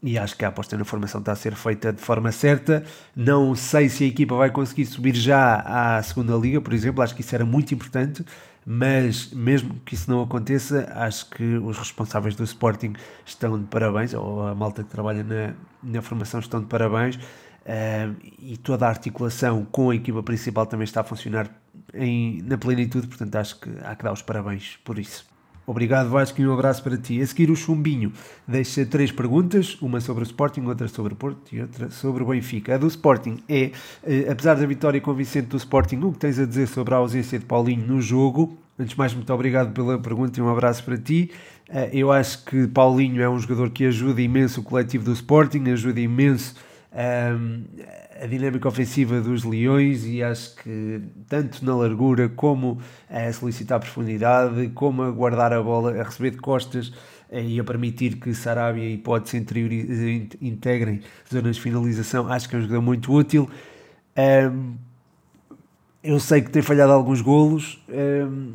E 0.03 0.19
acho 0.19 0.37
que 0.37 0.45
a 0.45 0.49
aposta 0.49 0.77
na 0.77 0.85
formação 0.85 1.21
está 1.21 1.33
a 1.33 1.37
ser 1.37 1.55
feita 1.55 1.93
de 1.93 2.01
forma 2.01 2.31
certa. 2.31 2.85
Não 3.17 3.55
sei 3.55 3.89
se 3.89 4.05
a 4.05 4.07
equipa 4.07 4.37
vai 4.37 4.51
conseguir 4.51 4.87
subir 4.87 5.15
já 5.15 5.57
à 5.57 6.03
segunda 6.03 6.37
liga, 6.37 6.61
por 6.61 6.73
exemplo. 6.73 7.03
Acho 7.03 7.15
que 7.15 7.21
isso 7.21 7.35
era 7.35 7.45
muito 7.45 7.75
importante 7.75 8.25
mas 8.71 9.31
mesmo 9.31 9.81
que 9.81 9.95
isso 9.95 10.11
não 10.11 10.21
aconteça, 10.23 10.93
acho 10.95 11.31
que 11.31 11.57
os 11.57 11.79
responsáveis 11.79 12.37
do 12.37 12.45
Sporting 12.45 12.93
estão 13.25 13.59
de 13.59 13.65
parabéns, 13.65 14.13
ou 14.13 14.47
a 14.47 14.55
malta 14.55 14.85
que 14.85 14.91
trabalha 14.91 15.25
na, 15.25 15.55
na 15.83 16.03
formação 16.03 16.39
estão 16.39 16.61
de 16.61 16.67
parabéns, 16.67 17.17
uh, 17.17 18.15
e 18.39 18.59
toda 18.59 18.85
a 18.85 18.91
articulação 18.91 19.65
com 19.65 19.89
a 19.89 19.95
equipa 19.95 20.23
principal 20.23 20.67
também 20.67 20.85
está 20.85 21.01
a 21.01 21.05
funcionar 21.05 21.51
em, 21.95 22.43
na 22.43 22.59
plenitude, 22.59 23.07
portanto 23.07 23.37
acho 23.37 23.59
que 23.59 23.71
há 23.83 23.97
que 23.97 24.05
dar 24.05 24.13
os 24.13 24.21
parabéns 24.21 24.79
por 24.85 24.99
isso. 24.99 25.27
Obrigado 25.69 26.09
Vasco 26.09 26.41
e 26.41 26.49
um 26.49 26.55
abraço 26.55 26.83
para 26.83 26.97
ti. 26.97 27.21
A 27.21 27.27
seguir 27.27 27.51
o 27.51 27.55
Chumbinho 27.55 28.11
deixa 28.47 28.87
três 28.87 29.13
perguntas, 29.13 29.77
uma 29.83 30.01
sobre 30.01 30.23
o 30.23 30.27
Sporting, 30.27 30.63
outra 30.63 30.89
sobre 30.89 31.13
o 31.13 31.17
Porto 31.17 31.55
e 31.55 31.61
outra 31.61 31.91
sobre 31.91 32.23
o 32.23 32.27
Benfica. 32.27 32.75
A 32.75 32.79
do 32.79 32.87
Sporting 32.87 33.37
é, 33.47 33.73
eh, 34.03 34.27
apesar 34.31 34.55
da 34.55 34.65
vitória 34.65 34.99
convincente 34.99 35.49
do 35.49 35.59
Sporting, 35.59 35.97
o 35.97 36.13
que 36.13 36.21
tens 36.21 36.39
a 36.39 36.47
dizer 36.47 36.69
sobre 36.69 36.95
a 36.95 36.97
ausência 36.97 37.39
de 37.39 37.45
Paulinho 37.45 37.87
no 37.87 38.01
jogo? 38.01 38.57
Antes 38.79 38.93
de 38.93 38.99
mais, 38.99 39.13
muito 39.13 39.31
obrigado 39.31 39.75
pela 39.75 39.99
pergunta 39.99 40.41
e 40.41 40.43
um 40.43 40.49
abraço 40.49 40.83
para 40.83 40.97
ti. 40.97 41.31
Eh, 41.69 41.91
eu 41.93 42.11
acho 42.11 42.47
que 42.47 42.67
Paulinho 42.69 43.21
é 43.21 43.29
um 43.29 43.39
jogador 43.39 43.69
que 43.69 43.85
ajuda 43.85 44.23
imenso 44.23 44.63
o 44.63 44.65
coletivo 44.65 45.05
do 45.05 45.13
Sporting, 45.13 45.69
ajuda 45.69 46.01
imenso 46.01 46.55
um, 46.93 47.65
a 48.21 48.27
dinâmica 48.27 48.69
ofensiva 48.69 49.21
dos 49.21 49.45
Leões 49.45 50.05
e 50.05 50.23
acho 50.23 50.57
que 50.57 51.01
tanto 51.29 51.65
na 51.65 51.77
largura 51.77 52.29
como 52.29 52.81
a 53.09 53.33
solicitar 53.33 53.79
profundidade, 53.79 54.69
como 54.71 55.03
a 55.03 55.11
guardar 55.11 55.53
a 55.53 55.63
bola, 55.63 56.01
a 56.01 56.03
receber 56.03 56.31
de 56.31 56.39
costas, 56.39 56.93
e 57.31 57.61
a 57.61 57.65
permitir 57.65 58.17
que 58.17 58.35
Sarabia 58.35 58.89
e 58.89 58.97
Pode 58.97 59.29
se 59.29 59.37
integrem 60.41 61.03
zonas 61.31 61.57
de 61.57 61.63
finalização, 61.63 62.27
acho 62.33 62.49
que 62.49 62.57
é 62.57 62.59
um 62.59 62.63
jogador 62.63 62.81
muito 62.81 63.13
útil. 63.13 63.49
Um, 64.17 64.88
eu 66.03 66.21
sei 66.21 66.41
que 66.43 66.51
tem 66.51 66.63
falhado 66.63 66.93
alguns 66.93 67.21
golos, 67.21 67.83
um, 67.89 68.53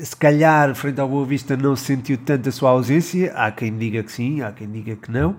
se 0.00 0.16
calhar 0.16 0.74
frente 0.74 1.00
ao 1.00 1.08
Boa 1.08 1.24
Vista 1.24 1.56
não 1.56 1.76
se 1.76 1.84
sentiu 1.84 2.18
tanto 2.18 2.48
a 2.48 2.52
sua 2.52 2.70
ausência, 2.70 3.32
há 3.34 3.50
quem 3.52 3.76
diga 3.76 4.02
que 4.02 4.10
sim, 4.10 4.42
há 4.42 4.50
quem 4.50 4.70
diga 4.70 4.96
que 4.96 5.10
não, 5.10 5.32
uh, 5.32 5.36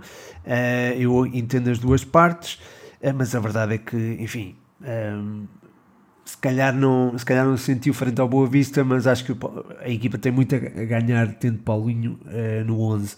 eu 0.97 1.25
entendo 1.25 1.69
as 1.69 1.77
duas 1.77 2.05
partes, 2.05 2.55
uh, 3.01 3.13
mas 3.13 3.35
a 3.35 3.39
verdade 3.39 3.75
é 3.75 3.77
que, 3.77 4.17
enfim, 4.19 4.55
um, 4.81 5.45
se 6.23 6.37
calhar 6.37 6.73
não 6.73 7.17
se 7.17 7.25
calhar 7.25 7.45
não 7.45 7.57
se 7.57 7.65
sentiu 7.65 7.93
frente 7.93 8.21
ao 8.21 8.27
Boa 8.29 8.47
Vista, 8.47 8.83
mas 8.83 9.05
acho 9.05 9.25
que 9.25 9.35
a 9.79 9.89
equipa 9.89 10.17
tem 10.17 10.31
muito 10.31 10.55
a 10.55 10.59
ganhar 10.59 11.33
tendo 11.33 11.59
Paulinho 11.59 12.17
uh, 12.27 12.63
no 12.65 12.79
11 12.81 13.15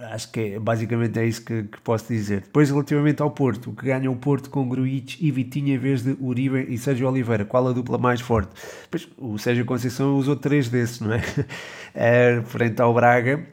acho 0.00 0.30
que 0.30 0.40
é, 0.40 0.58
basicamente 0.58 1.18
é 1.18 1.26
isso 1.26 1.44
que, 1.44 1.64
que, 1.64 1.80
posso 1.80 2.08
dizer. 2.08 2.42
Depois, 2.42 2.70
relativamente 2.70 3.22
ao 3.22 3.30
Porto, 3.30 3.72
que 3.72 3.86
ganha 3.86 4.10
o 4.10 4.16
Porto 4.16 4.50
com 4.50 4.68
Gruitch 4.68 5.20
e 5.20 5.30
Vitinha 5.30 5.74
em 5.74 5.78
vez 5.78 6.02
de 6.02 6.16
Uribe 6.20 6.66
e 6.68 6.78
Sérgio 6.78 7.08
Oliveira, 7.08 7.44
qual 7.44 7.66
a 7.68 7.72
dupla 7.72 7.98
mais 7.98 8.20
forte? 8.20 8.50
Pois, 8.90 9.08
o 9.16 9.38
Sérgio 9.38 9.64
Conceição 9.64 10.16
usou 10.16 10.36
três 10.36 10.68
desses, 10.68 11.00
não 11.00 11.12
é? 11.12 11.22
é 11.94 12.42
frente 12.44 12.80
ao 12.80 12.94
Braga. 12.94 13.44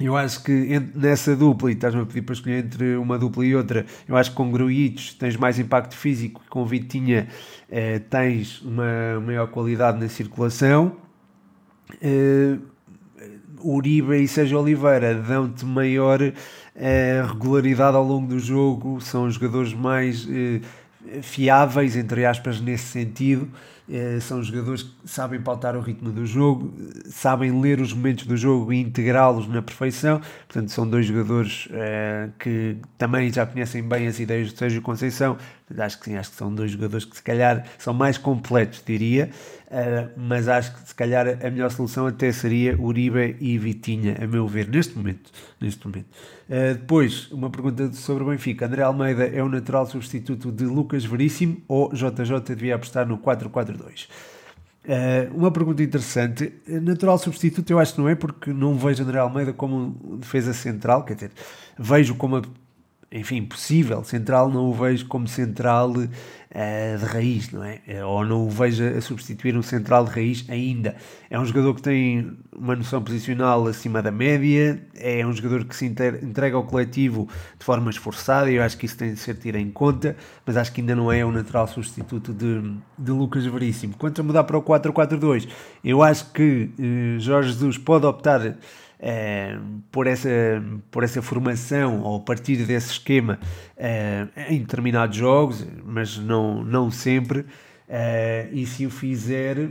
Eu 0.00 0.16
acho 0.16 0.42
que 0.42 0.80
nessa 0.94 1.36
dupla, 1.36 1.70
e 1.70 1.74
estás-me 1.74 2.02
a 2.02 2.06
pedir 2.06 2.22
para 2.22 2.32
escolher 2.32 2.64
entre 2.64 2.96
uma 2.96 3.18
dupla 3.18 3.44
e 3.44 3.54
outra, 3.54 3.84
eu 4.08 4.16
acho 4.16 4.30
que 4.30 4.36
com 4.36 4.50
Gruitch 4.50 5.14
tens 5.14 5.36
mais 5.36 5.58
impacto 5.58 5.94
físico, 5.94 6.42
com 6.48 6.64
Vitinha 6.64 7.28
eh, 7.70 7.98
tens 7.98 8.62
uma 8.62 9.20
maior 9.20 9.48
qualidade 9.48 10.00
na 10.00 10.08
circulação. 10.08 10.96
Eh, 12.00 12.56
Uribe 13.64 14.22
e 14.22 14.28
Sérgio 14.28 14.60
Oliveira 14.60 15.14
dão-te 15.14 15.64
maior 15.64 16.20
eh, 16.74 17.24
regularidade 17.26 17.96
ao 17.96 18.04
longo 18.04 18.26
do 18.26 18.38
jogo, 18.38 19.00
são 19.00 19.30
jogadores 19.30 19.74
mais 19.74 20.26
eh, 20.30 20.60
fiáveis, 21.22 21.96
entre 21.96 22.24
aspas, 22.24 22.60
nesse 22.60 22.84
sentido. 22.84 23.48
Eh, 23.90 24.20
são 24.20 24.42
jogadores 24.42 24.82
que 24.82 24.90
sabem 25.04 25.40
pautar 25.40 25.76
o 25.76 25.80
ritmo 25.80 26.10
do 26.12 26.24
jogo, 26.24 26.72
sabem 27.06 27.60
ler 27.60 27.80
os 27.80 27.92
momentos 27.92 28.26
do 28.26 28.36
jogo 28.36 28.72
e 28.72 28.80
integrá-los 28.80 29.48
na 29.48 29.60
perfeição. 29.60 30.20
Portanto, 30.46 30.70
são 30.70 30.88
dois 30.88 31.06
jogadores 31.06 31.68
que 32.38 32.76
também 32.96 33.32
já 33.32 33.44
conhecem 33.44 33.82
bem 33.82 34.06
as 34.06 34.20
ideias 34.20 34.52
do 34.52 34.58
Sérgio 34.58 34.80
Conceição. 34.82 35.36
Acho 35.76 35.98
que 35.98 36.04
sim, 36.04 36.16
acho 36.16 36.30
que 36.30 36.36
são 36.36 36.54
dois 36.54 36.70
jogadores 36.70 37.04
que 37.04 37.16
se 37.16 37.22
calhar 37.22 37.64
são 37.78 37.94
mais 37.94 38.18
completos, 38.18 38.82
diria. 38.86 39.30
Mas 40.16 40.48
acho 40.48 40.74
que 40.74 40.88
se 40.88 40.94
calhar 40.94 41.26
a 41.26 41.50
melhor 41.50 41.70
solução 41.70 42.06
até 42.06 42.30
seria 42.30 42.78
Uribe 42.78 43.36
e 43.40 43.56
Vitinha, 43.58 44.18
a 44.22 44.26
meu 44.26 44.46
ver, 44.46 44.68
neste 44.68 44.96
momento. 44.96 45.30
Neste 45.60 45.86
momento. 45.86 46.08
Depois, 46.78 47.30
uma 47.32 47.48
pergunta 47.48 47.90
sobre 47.94 48.22
o 48.22 48.26
Benfica. 48.26 48.66
André 48.66 48.82
Almeida 48.82 49.24
é 49.24 49.42
o 49.42 49.48
natural 49.48 49.86
substituto 49.86 50.52
de 50.52 50.64
Lucas 50.64 51.04
Veríssimo 51.04 51.62
ou 51.66 51.90
JJ 51.92 52.54
devia 52.54 52.74
apostar 52.74 53.06
no 53.06 53.16
4-4-2? 53.72 54.08
Uh, 54.84 55.36
uma 55.36 55.50
pergunta 55.52 55.82
interessante. 55.82 56.52
Natural 56.66 57.16
substituto 57.16 57.70
eu 57.70 57.78
acho 57.78 57.94
que 57.94 58.00
não 58.00 58.08
é 58.08 58.16
porque 58.16 58.52
não 58.52 58.76
vejo 58.76 59.02
André 59.04 59.18
Almeida 59.18 59.52
como 59.52 60.18
defesa 60.18 60.52
central, 60.52 61.04
quer 61.04 61.14
dizer, 61.14 61.30
vejo 61.78 62.16
como 62.16 62.42
enfim, 63.12 63.44
possível 63.44 64.02
central, 64.02 64.48
não 64.48 64.70
o 64.70 64.72
vejo 64.72 65.06
como 65.06 65.28
central 65.28 65.90
uh, 65.90 66.98
de 66.98 67.04
raiz, 67.04 67.50
não 67.52 67.62
é? 67.62 67.80
Eh, 67.86 68.02
ou 68.02 68.24
não 68.24 68.46
o 68.46 68.50
vejo 68.50 68.82
a 68.84 69.00
substituir 69.02 69.56
um 69.56 69.62
central 69.62 70.06
de 70.06 70.10
raiz 70.12 70.46
ainda. 70.48 70.96
É 71.28 71.38
um 71.38 71.44
jogador 71.44 71.74
que 71.74 71.82
tem 71.82 72.36
uma 72.56 72.74
noção 72.74 73.02
posicional 73.02 73.66
acima 73.66 74.00
da 74.00 74.10
média, 74.10 74.82
é 74.94 75.26
um 75.26 75.32
jogador 75.32 75.64
que 75.66 75.76
se 75.76 75.86
entrega 75.86 76.56
ao 76.56 76.64
coletivo 76.64 77.28
de 77.58 77.64
forma 77.64 77.90
esforçada 77.90 78.50
e 78.50 78.54
eu 78.54 78.62
acho 78.62 78.78
que 78.78 78.86
isso 78.86 78.96
tem 78.96 79.12
de 79.12 79.20
ser 79.20 79.34
tido 79.34 79.56
em 79.56 79.70
conta, 79.70 80.16
mas 80.46 80.56
acho 80.56 80.72
que 80.72 80.80
ainda 80.80 80.96
não 80.96 81.12
é 81.12 81.24
um 81.24 81.32
natural 81.32 81.68
substituto 81.68 82.32
de, 82.32 82.62
de 82.98 83.10
Lucas 83.10 83.44
Veríssimo. 83.44 83.94
Quanto 83.98 84.20
a 84.22 84.24
mudar 84.24 84.44
para 84.44 84.56
o 84.56 84.62
4-4-2, 84.62 85.48
eu 85.84 86.02
acho 86.02 86.32
que 86.32 86.70
uh, 86.78 87.20
Jorge 87.20 87.50
Jesus 87.50 87.76
pode 87.76 88.06
optar 88.06 88.56
por, 89.90 90.06
essa, 90.06 90.28
por 90.90 91.02
essa 91.02 91.20
formação 91.20 92.02
ou 92.02 92.18
a 92.18 92.20
partir 92.20 92.64
desse 92.64 92.92
esquema 92.92 93.38
uh, 93.76 94.52
em 94.52 94.60
determinados 94.60 95.16
jogos, 95.16 95.66
mas 95.84 96.18
não, 96.18 96.62
não 96.62 96.90
sempre. 96.90 97.40
Uh, 97.40 98.48
e 98.52 98.64
se 98.66 98.86
o 98.86 98.90
fizer, 98.90 99.70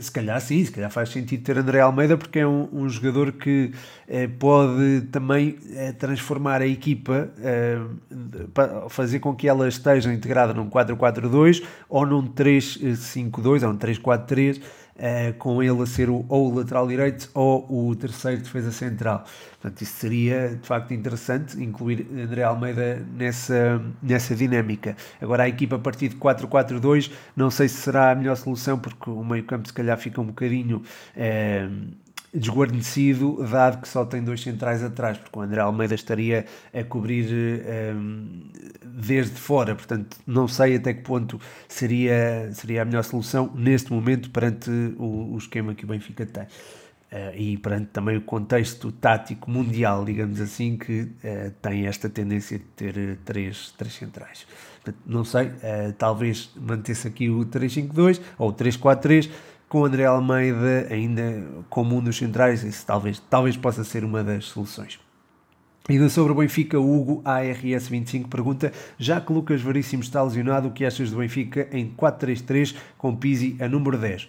se 0.00 0.10
calhar 0.10 0.40
sim, 0.40 0.64
se 0.64 0.72
calhar 0.72 0.90
faz 0.90 1.08
sentido 1.10 1.42
ter 1.42 1.58
André 1.58 1.80
Almeida 1.80 2.16
porque 2.16 2.40
é 2.40 2.46
um, 2.46 2.68
um 2.72 2.88
jogador 2.88 3.32
que 3.32 3.72
pode 4.38 5.02
também 5.10 5.58
transformar 5.98 6.60
a 6.60 6.66
equipa, 6.66 7.30
para 8.52 8.88
fazer 8.88 9.20
com 9.20 9.34
que 9.34 9.48
ela 9.48 9.66
esteja 9.68 10.12
integrada 10.12 10.52
num 10.52 10.68
4-4-2 10.68 11.62
ou 11.88 12.06
num 12.06 12.26
3-5-2 12.28 13.62
ou 13.62 13.70
um 13.70 13.78
3-4-3 13.78 14.60
uh, 14.94 15.34
com 15.38 15.62
ele 15.62 15.82
a 15.82 15.86
ser 15.86 16.08
o, 16.08 16.24
ou 16.28 16.52
o 16.52 16.56
lateral 16.56 16.86
direito 16.86 17.30
ou 17.34 17.88
o 17.88 17.94
terceiro 17.96 18.42
defesa 18.42 18.72
central. 18.72 19.24
Portanto, 19.60 19.82
isso 19.82 19.92
seria 19.94 20.58
de 20.60 20.66
facto 20.66 20.92
interessante, 20.92 21.62
incluir 21.62 22.06
André 22.12 22.42
Almeida 22.42 23.04
nessa, 23.16 23.80
nessa 24.02 24.34
dinâmica. 24.34 24.96
Agora, 25.20 25.44
a 25.44 25.48
equipa 25.48 25.76
a 25.76 25.78
partir 25.78 26.08
de 26.08 26.16
4-4-2, 26.16 27.10
não 27.34 27.50
sei 27.50 27.68
se 27.68 27.76
será 27.76 28.10
a 28.10 28.14
melhor 28.14 28.36
solução, 28.36 28.78
porque 28.78 29.08
o 29.08 29.24
meio-campo 29.64 29.68
se 29.68 29.72
calhar 29.72 29.98
fica 29.98 30.20
um 30.20 30.26
bocadinho. 30.26 30.82
Uh, 31.16 32.04
desguarnecido, 32.36 33.46
dado 33.48 33.80
que 33.80 33.86
só 33.86 34.04
tem 34.04 34.20
dois 34.20 34.42
centrais 34.42 34.82
atrás, 34.82 35.16
porque 35.16 35.38
o 35.38 35.40
André 35.40 35.60
Almeida 35.60 35.94
estaria 35.94 36.44
a 36.74 36.82
cobrir 36.82 37.28
um, 37.94 38.50
desde 38.84 39.36
fora, 39.36 39.72
portanto 39.76 40.16
não 40.26 40.48
sei 40.48 40.74
até 40.74 40.92
que 40.92 41.02
ponto 41.02 41.40
seria, 41.68 42.50
seria 42.52 42.82
a 42.82 42.84
melhor 42.84 43.04
solução 43.04 43.52
neste 43.54 43.92
momento 43.92 44.30
perante 44.30 44.68
o, 44.98 45.32
o 45.32 45.38
esquema 45.38 45.76
que 45.76 45.84
o 45.84 45.86
Benfica 45.86 46.26
tem. 46.26 46.42
Uh, 47.14 47.30
e 47.36 47.56
perante 47.58 47.90
também 47.92 48.16
o 48.16 48.22
contexto 48.22 48.90
tático 48.90 49.48
mundial, 49.48 50.04
digamos 50.04 50.40
assim, 50.40 50.76
que 50.76 51.02
uh, 51.02 51.52
tem 51.62 51.86
esta 51.86 52.08
tendência 52.08 52.58
de 52.58 52.64
ter 52.64 52.96
uh, 52.96 53.16
três, 53.24 53.72
três 53.78 53.94
centrais. 53.94 54.44
Portanto, 54.82 55.00
não 55.06 55.24
sei, 55.24 55.50
talvez 55.96 56.50
manter-se 56.56 57.08
aqui 57.08 57.30
o 57.30 57.46
3-5-2 57.46 58.20
ou 58.36 58.50
o 58.50 58.52
3-4-3, 58.52 59.30
com 59.74 59.84
André 59.84 60.04
Almeida 60.04 60.86
ainda 60.88 61.42
como 61.68 61.96
um 61.96 62.00
dos 62.00 62.16
centrais, 62.16 62.62
isso 62.62 62.86
talvez, 62.86 63.18
talvez 63.28 63.56
possa 63.56 63.82
ser 63.82 64.04
uma 64.04 64.22
das 64.22 64.44
soluções. 64.44 65.00
Ainda 65.88 66.08
sobre 66.08 66.30
o 66.30 66.36
Benfica, 66.36 66.78
Hugo 66.78 67.20
ARS25 67.24 68.28
pergunta: 68.28 68.70
já 68.96 69.20
que 69.20 69.32
Lucas 69.32 69.60
Veríssimo 69.60 70.00
está 70.00 70.22
lesionado, 70.22 70.68
o 70.68 70.70
que 70.70 70.84
achas 70.84 71.10
do 71.10 71.16
Benfica 71.16 71.66
em 71.72 71.92
4-3-3 71.92 72.76
com 72.96 73.16
Pizzi 73.16 73.56
a 73.58 73.68
número 73.68 73.98
10? 73.98 74.28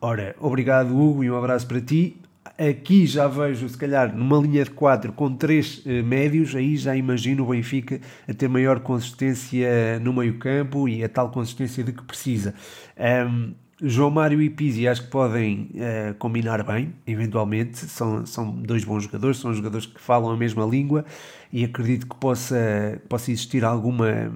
Ora, 0.00 0.36
obrigado 0.38 0.96
Hugo 0.96 1.24
e 1.24 1.30
um 1.32 1.36
abraço 1.36 1.66
para 1.66 1.80
ti. 1.80 2.16
Aqui 2.56 3.04
já 3.04 3.26
vejo, 3.26 3.68
se 3.68 3.76
calhar, 3.76 4.16
numa 4.16 4.38
linha 4.38 4.62
de 4.62 4.70
4 4.70 5.12
com 5.12 5.34
3 5.34 5.82
eh, 5.86 6.02
médios, 6.02 6.54
aí 6.54 6.76
já 6.76 6.94
imagino 6.94 7.42
o 7.42 7.48
Benfica 7.48 8.00
a 8.28 8.32
ter 8.32 8.48
maior 8.48 8.78
consistência 8.78 9.98
no 9.98 10.12
meio 10.12 10.38
campo 10.38 10.88
e 10.88 11.02
a 11.02 11.08
tal 11.08 11.32
consistência 11.32 11.82
de 11.82 11.92
que 11.92 12.04
precisa. 12.04 12.54
Um, 12.96 13.54
João 13.80 14.10
Mário 14.10 14.42
e 14.42 14.50
Pizzi 14.50 14.88
acho 14.88 15.02
que 15.02 15.08
podem 15.08 15.70
uh, 15.74 16.14
combinar 16.18 16.64
bem, 16.64 16.92
eventualmente. 17.06 17.78
São, 17.78 18.26
são 18.26 18.50
dois 18.50 18.84
bons 18.84 19.04
jogadores, 19.04 19.38
são 19.38 19.54
jogadores 19.54 19.86
que 19.86 20.00
falam 20.00 20.30
a 20.30 20.36
mesma 20.36 20.64
língua 20.66 21.04
e 21.52 21.64
acredito 21.64 22.06
que 22.08 22.16
possa, 22.16 23.00
possa 23.08 23.30
existir 23.30 23.64
alguma. 23.64 24.32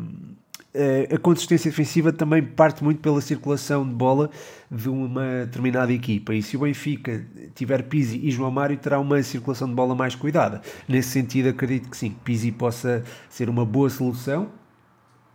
Uh, 0.74 1.14
a 1.14 1.18
consistência 1.18 1.70
defensiva 1.70 2.12
também 2.12 2.42
parte 2.42 2.82
muito 2.82 3.00
pela 3.00 3.20
circulação 3.20 3.86
de 3.86 3.92
bola 3.92 4.30
de 4.70 4.88
uma 4.88 5.44
determinada 5.44 5.92
equipa. 5.92 6.32
E 6.34 6.40
se 6.40 6.56
o 6.56 6.60
Benfica 6.60 7.26
tiver 7.54 7.82
Pizzi 7.82 8.20
e 8.22 8.30
João 8.30 8.50
Mário, 8.50 8.76
terá 8.78 8.98
uma 8.98 9.22
circulação 9.22 9.68
de 9.68 9.74
bola 9.74 9.94
mais 9.94 10.14
cuidada. 10.14 10.62
Nesse 10.88 11.10
sentido, 11.10 11.48
acredito 11.48 11.90
que 11.90 11.96
sim, 11.96 12.14
Pizzi 12.24 12.52
possa 12.52 13.02
ser 13.28 13.50
uma 13.50 13.66
boa 13.66 13.90
solução 13.90 14.61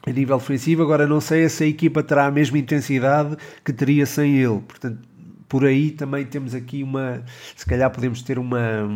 a 0.07 0.11
nível 0.11 0.37
ofensivo. 0.37 0.81
Agora 0.83 1.05
não 1.05 1.19
sei 1.19 1.47
se 1.49 1.65
a 1.65 1.67
equipa 1.67 2.01
terá 2.01 2.27
a 2.27 2.31
mesma 2.31 2.57
intensidade 2.57 3.35
que 3.63 3.73
teria 3.73 4.05
sem 4.05 4.37
ele. 4.37 4.61
Portanto, 4.61 4.99
por 5.49 5.65
aí 5.65 5.91
também 5.91 6.25
temos 6.25 6.55
aqui 6.55 6.81
uma. 6.81 7.23
Se 7.55 7.65
calhar 7.65 7.91
podemos 7.91 8.21
ter 8.21 8.39
uma, 8.39 8.89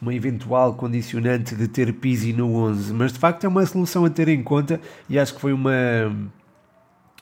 uma 0.00 0.14
eventual 0.14 0.74
condicionante 0.74 1.54
de 1.54 1.66
ter 1.66 1.92
Pizzi 1.94 2.32
no 2.32 2.54
11, 2.54 2.92
mas 2.92 3.12
de 3.12 3.18
facto 3.18 3.44
é 3.44 3.48
uma 3.48 3.64
solução 3.64 4.04
a 4.04 4.10
ter 4.10 4.28
em 4.28 4.42
conta 4.42 4.80
e 5.08 5.18
acho 5.18 5.34
que 5.34 5.40
foi 5.40 5.52
uma. 5.52 5.72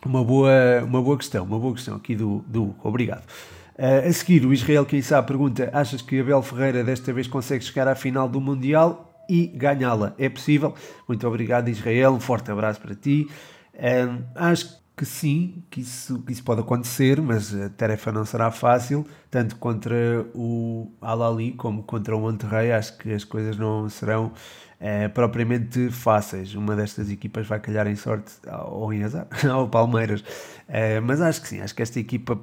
Uma 0.07 0.23
boa, 0.23 0.51
uma 0.85 1.03
boa 1.03 1.17
questão, 1.17 1.45
uma 1.45 1.59
boa 1.59 1.75
questão 1.75 1.97
aqui 1.97 2.15
do, 2.15 2.45
do 2.47 2.73
Obrigado. 2.85 3.25
Uh, 3.77 4.09
a 4.09 4.13
seguir, 4.13 4.47
o 4.47 4.53
Israel 4.53 4.87
Quem 4.87 5.03
sabe 5.03 5.27
pergunta: 5.27 5.71
Achas 5.73 6.01
que 6.03 6.21
Abel 6.21 6.41
Ferreira 6.41 6.85
desta 6.85 7.13
vez 7.13 7.27
consegue 7.27 7.65
chegar 7.65 7.89
à 7.89 7.97
final 7.97 8.29
do 8.29 8.41
Mundial? 8.41 9.08
E 9.29 9.47
ganhá-la. 9.47 10.15
É 10.19 10.29
possível. 10.29 10.75
Muito 11.07 11.27
obrigado, 11.27 11.69
Israel. 11.69 12.13
Um 12.13 12.21
forte 12.21 12.51
abraço 12.51 12.81
para 12.81 12.95
ti. 12.95 13.29
Um, 13.75 14.25
acho 14.35 14.79
que 14.97 15.05
sim, 15.05 15.63
que 15.71 15.81
isso, 15.81 16.19
que 16.23 16.33
isso 16.33 16.43
pode 16.43 16.61
acontecer, 16.61 17.21
mas 17.23 17.55
a 17.55 17.69
tarefa 17.69 18.11
não 18.11 18.25
será 18.25 18.51
fácil, 18.51 19.07
tanto 19.31 19.55
contra 19.57 19.95
o 20.35 20.91
Al-Ali 21.01 21.53
como 21.53 21.85
contra 21.85 22.17
o 22.17 22.21
Monterrey. 22.21 22.73
Acho 22.73 22.99
que 22.99 23.13
as 23.13 23.23
coisas 23.23 23.57
não 23.57 23.89
serão 23.89 24.33
é, 24.81 25.07
propriamente 25.07 25.91
fáceis. 25.91 26.55
Uma 26.55 26.75
destas 26.75 27.11
equipas 27.11 27.47
vai 27.47 27.61
calhar 27.61 27.87
em 27.87 27.97
sorte 27.97 28.33
ou 28.67 28.93
em 28.93 29.05
azar 29.05 29.29
ao 29.49 29.69
Palmeiras. 29.69 30.25
É, 30.67 30.99
mas 31.01 31.21
acho 31.21 31.43
que 31.43 31.49
sim, 31.49 31.61
acho 31.61 31.75
que 31.75 31.83
esta 31.83 32.01
equipa 32.01 32.39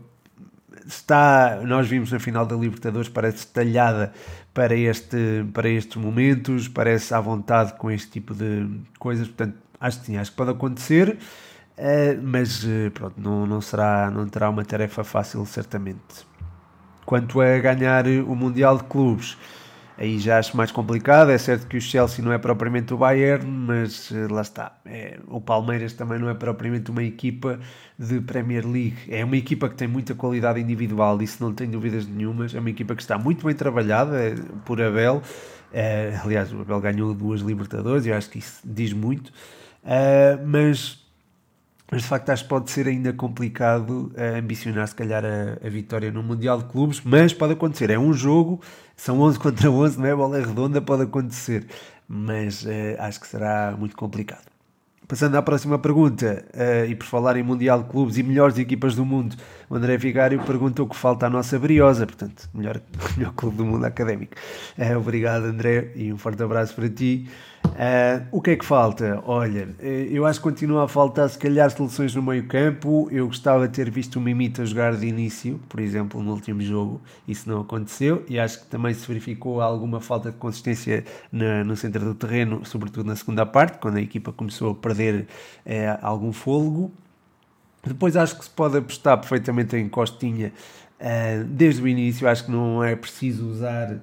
está, 0.85 1.61
nós 1.63 1.87
vimos 1.87 2.11
na 2.11 2.19
final 2.19 2.45
da 2.45 2.55
Libertadores, 2.55 3.09
parece 3.09 3.47
talhada 3.47 4.13
para, 4.53 4.75
este, 4.75 5.45
para 5.53 5.67
estes 5.69 5.97
momentos, 5.97 6.67
parece 6.67 7.13
à 7.13 7.19
vontade 7.19 7.73
com 7.73 7.89
este 7.91 8.11
tipo 8.11 8.33
de 8.33 8.67
coisas, 8.99 9.27
portanto, 9.27 9.55
acho 9.79 9.99
que 9.99 10.05
sim, 10.05 10.17
acho 10.17 10.31
que 10.31 10.37
pode 10.37 10.51
acontecer. 10.51 11.17
Uh, 11.77 12.21
mas 12.23 12.63
uh, 12.63 12.89
pronto, 12.93 13.19
não, 13.19 13.45
não, 13.45 13.59
será, 13.59 14.09
não 14.09 14.27
terá 14.27 14.49
uma 14.49 14.63
tarefa 14.63 15.03
fácil, 15.03 15.45
certamente. 15.45 16.25
Quanto 17.05 17.41
a 17.41 17.59
ganhar 17.59 18.07
o 18.07 18.33
Mundial 18.33 18.77
de 18.77 18.85
Clubes, 18.85 19.37
aí 19.97 20.19
já 20.19 20.39
acho 20.39 20.55
mais 20.55 20.71
complicado. 20.71 21.29
É 21.31 21.37
certo 21.37 21.67
que 21.67 21.77
o 21.77 21.81
Chelsea 21.81 22.23
não 22.23 22.31
é 22.31 22.37
propriamente 22.37 22.93
o 22.93 22.97
Bayern, 22.97 23.45
mas 23.45 24.11
uh, 24.11 24.31
lá 24.31 24.41
está. 24.41 24.77
É, 24.85 25.19
o 25.27 25.39
Palmeiras 25.39 25.93
também 25.93 26.19
não 26.19 26.29
é 26.29 26.33
propriamente 26.33 26.91
uma 26.91 27.03
equipa 27.03 27.59
de 27.97 28.19
Premier 28.21 28.65
League. 28.65 28.97
É 29.09 29.23
uma 29.23 29.37
equipa 29.37 29.69
que 29.69 29.75
tem 29.75 29.87
muita 29.87 30.15
qualidade 30.15 30.59
individual, 30.59 31.21
isso 31.21 31.43
não 31.43 31.53
tenho 31.53 31.71
dúvidas 31.71 32.07
nenhumas. 32.07 32.53
É 32.53 32.59
uma 32.59 32.69
equipa 32.69 32.95
que 32.95 33.01
está 33.01 33.17
muito 33.17 33.45
bem 33.45 33.55
trabalhada 33.55 34.35
por 34.65 34.81
Abel. 34.81 35.21
aliás, 36.23 36.51
o 36.53 36.61
Abel 36.61 36.81
ganhou 36.81 37.13
duas 37.13 37.41
Libertadores 37.41 38.05
eu 38.05 38.15
acho 38.15 38.29
que 38.29 38.39
isso 38.39 38.61
diz 38.65 38.93
muito. 38.93 39.31
mas 40.45 41.04
mas 41.91 42.01
de 42.01 42.07
facto 42.07 42.29
acho 42.29 42.43
que 42.43 42.49
pode 42.49 42.71
ser 42.71 42.87
ainda 42.87 43.13
complicado 43.13 44.11
uh, 44.15 44.39
ambicionar 44.39 44.87
se 44.87 44.95
calhar 44.95 45.23
a, 45.23 45.65
a, 45.65 45.69
vitória 45.69 46.11
no 46.11 46.23
Mundial 46.23 46.59
de 46.59 46.65
Clubes, 46.65 47.01
mas 47.03 47.33
pode 47.33 47.53
acontecer, 47.53 47.89
é 47.89 47.99
um 47.99 48.11
jogo, 48.11 48.61
são 48.95 49.21
11 49.21 49.39
contra 49.39 49.69
11, 49.69 49.99
não 49.99 50.05
é? 50.05 50.15
Bola 50.15 50.39
redonda, 50.39 50.81
pode 50.81 51.03
acontecer, 51.03 51.67
mas 52.07 52.63
uh, 52.63 52.69
acho 52.99 53.19
que 53.19 53.27
será 53.27 53.75
muito 53.77 53.95
complicado. 53.95 54.45
Passando 55.07 55.35
à 55.35 55.41
próxima 55.41 55.77
pergunta, 55.77 56.43
uh, 56.55 56.89
e 56.89 56.95
por 56.95 57.05
falar 57.05 57.37
em 57.37 57.43
Mundial 57.43 57.83
de 57.83 57.89
Clubes 57.89 58.17
e 58.17 58.23
melhores 58.23 58.57
equipas 58.57 58.95
do 58.95 59.05
mundo, 59.05 59.35
o 59.69 59.75
André 59.75 59.97
Vigário 59.97 60.41
pergunta 60.43 60.83
o 60.83 60.87
que 60.87 60.95
falta 60.95 61.25
à 61.25 61.29
nossa 61.29 61.57
Briosa, 61.57 62.05
portanto, 62.05 62.49
melhor, 62.53 62.79
melhor 63.17 63.33
clube 63.33 63.57
do 63.57 63.65
mundo 63.65 63.85
académico. 63.85 64.33
Uh, 64.77 64.97
obrigado, 64.97 65.45
André, 65.45 65.91
e 65.95 66.13
um 66.13 66.17
forte 66.17 66.41
abraço 66.43 66.75
para 66.75 66.89
ti. 66.89 67.27
Uh, 67.65 68.25
o 68.31 68.41
que 68.41 68.51
é 68.51 68.55
que 68.55 68.63
falta? 68.63 69.21
Olha, 69.25 69.67
eu 69.81 70.25
acho 70.25 70.39
que 70.39 70.43
continua 70.43 70.85
a 70.85 70.87
faltar 70.87 71.27
se 71.29 71.37
calhar 71.37 71.69
soluções 71.71 72.13
no 72.13 72.21
meio 72.21 72.47
campo. 72.47 73.09
Eu 73.11 73.25
gostava 73.27 73.67
de 73.67 73.73
ter 73.73 73.89
visto 73.89 74.17
o 74.17 74.21
Mimita 74.21 74.65
jogar 74.65 74.95
de 74.95 75.07
início, 75.07 75.59
por 75.67 75.79
exemplo, 75.79 76.21
no 76.21 76.31
último 76.31 76.61
jogo. 76.61 77.01
Isso 77.27 77.49
não 77.49 77.61
aconteceu 77.61 78.23
e 78.29 78.39
acho 78.39 78.59
que 78.59 78.65
também 78.67 78.93
se 78.93 79.07
verificou 79.07 79.61
alguma 79.61 79.99
falta 79.99 80.31
de 80.31 80.37
consistência 80.37 81.03
na, 81.31 81.63
no 81.63 81.75
centro 81.75 82.05
do 82.05 82.13
terreno, 82.13 82.63
sobretudo 82.65 83.07
na 83.07 83.15
segunda 83.15 83.45
parte, 83.45 83.79
quando 83.79 83.97
a 83.97 84.01
equipa 84.01 84.31
começou 84.31 84.71
a 84.71 84.75
perder 84.75 85.27
algum 86.01 86.31
fôlego. 86.31 86.91
Depois 87.85 88.15
acho 88.17 88.37
que 88.37 88.43
se 88.43 88.49
pode 88.49 88.77
apostar 88.77 89.17
perfeitamente 89.17 89.75
em 89.75 89.87
Costinha 89.87 90.51
uh, 90.99 91.43
desde 91.45 91.81
o 91.81 91.87
início. 91.87 92.27
Acho 92.27 92.45
que 92.45 92.51
não 92.51 92.83
é 92.83 92.95
preciso 92.95 93.47
usar 93.47 93.99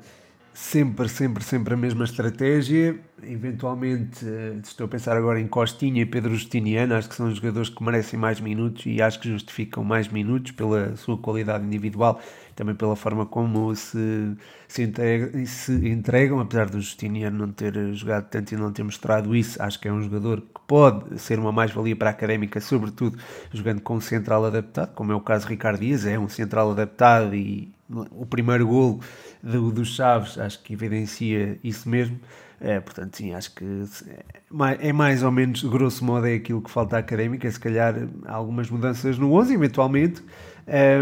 sempre, 0.54 1.08
sempre, 1.08 1.42
sempre 1.42 1.74
a 1.74 1.76
mesma 1.76 2.04
estratégia. 2.04 2.98
Eventualmente, 3.24 4.26
eh, 4.26 4.58
estou 4.64 4.86
a 4.86 4.88
pensar 4.88 5.16
agora 5.16 5.40
em 5.40 5.46
Costinha 5.46 6.02
e 6.02 6.06
Pedro 6.06 6.34
Justiniano, 6.34 6.94
acho 6.94 7.08
que 7.08 7.14
são 7.14 7.32
jogadores 7.32 7.68
que 7.68 7.82
merecem 7.82 8.18
mais 8.18 8.40
minutos 8.40 8.84
e 8.84 9.00
acho 9.00 9.20
que 9.20 9.28
justificam 9.28 9.84
mais 9.84 10.08
minutos 10.08 10.50
pela 10.50 10.96
sua 10.96 11.16
qualidade 11.16 11.64
individual, 11.64 12.20
também 12.56 12.74
pela 12.74 12.96
forma 12.96 13.24
como 13.24 13.74
se, 13.76 14.36
se, 14.66 14.82
entregam, 14.82 15.46
se 15.46 15.72
entregam, 15.88 16.40
apesar 16.40 16.68
do 16.68 16.80
Justiniano 16.80 17.46
não 17.46 17.52
ter 17.52 17.94
jogado 17.94 18.28
tanto 18.28 18.54
e 18.54 18.56
não 18.56 18.72
ter 18.72 18.82
mostrado 18.82 19.36
isso, 19.36 19.62
acho 19.62 19.78
que 19.78 19.86
é 19.86 19.92
um 19.92 20.02
jogador 20.02 20.40
que 20.40 20.60
pode 20.66 21.20
ser 21.20 21.38
uma 21.38 21.52
mais-valia 21.52 21.94
para 21.94 22.10
a 22.10 22.12
académica, 22.12 22.60
sobretudo 22.60 23.18
jogando 23.52 23.82
com 23.82 23.96
um 23.96 24.00
central 24.00 24.44
adaptado, 24.44 24.94
como 24.94 25.12
é 25.12 25.14
o 25.14 25.20
caso 25.20 25.44
de 25.46 25.50
Ricardo 25.52 25.78
Dias, 25.80 26.04
é 26.06 26.18
um 26.18 26.28
central 26.28 26.72
adaptado 26.72 27.36
e 27.36 27.70
o 28.10 28.26
primeiro 28.26 28.66
golo 28.66 29.00
do, 29.42 29.70
do 29.70 29.84
Chaves 29.84 30.38
acho 30.38 30.62
que 30.62 30.72
evidencia 30.72 31.58
isso 31.62 31.88
mesmo. 31.88 32.18
É, 32.64 32.78
portanto, 32.78 33.16
sim, 33.16 33.34
acho 33.34 33.52
que 33.56 33.64
é 34.78 34.92
mais 34.92 35.24
ou 35.24 35.32
menos, 35.32 35.64
grosso 35.64 36.04
modo, 36.04 36.28
é 36.28 36.34
aquilo 36.34 36.62
que 36.62 36.70
falta 36.70 36.96
à 36.96 37.00
académica. 37.00 37.50
Se 37.50 37.58
calhar 37.58 37.92
algumas 38.24 38.70
mudanças 38.70 39.18
no 39.18 39.32
11, 39.34 39.52
eventualmente. 39.54 40.22
É, 40.64 40.96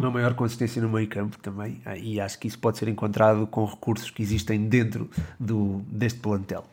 uma 0.00 0.10
maior 0.10 0.34
consistência 0.34 0.80
no 0.80 0.88
meio 0.88 1.06
campo 1.06 1.38
também. 1.38 1.80
E 2.02 2.20
acho 2.20 2.38
que 2.38 2.48
isso 2.48 2.58
pode 2.58 2.78
ser 2.78 2.88
encontrado 2.88 3.46
com 3.46 3.64
recursos 3.64 4.10
que 4.10 4.22
existem 4.22 4.66
dentro 4.66 5.10
do, 5.38 5.82
deste 5.88 6.18
plantel. 6.20 6.64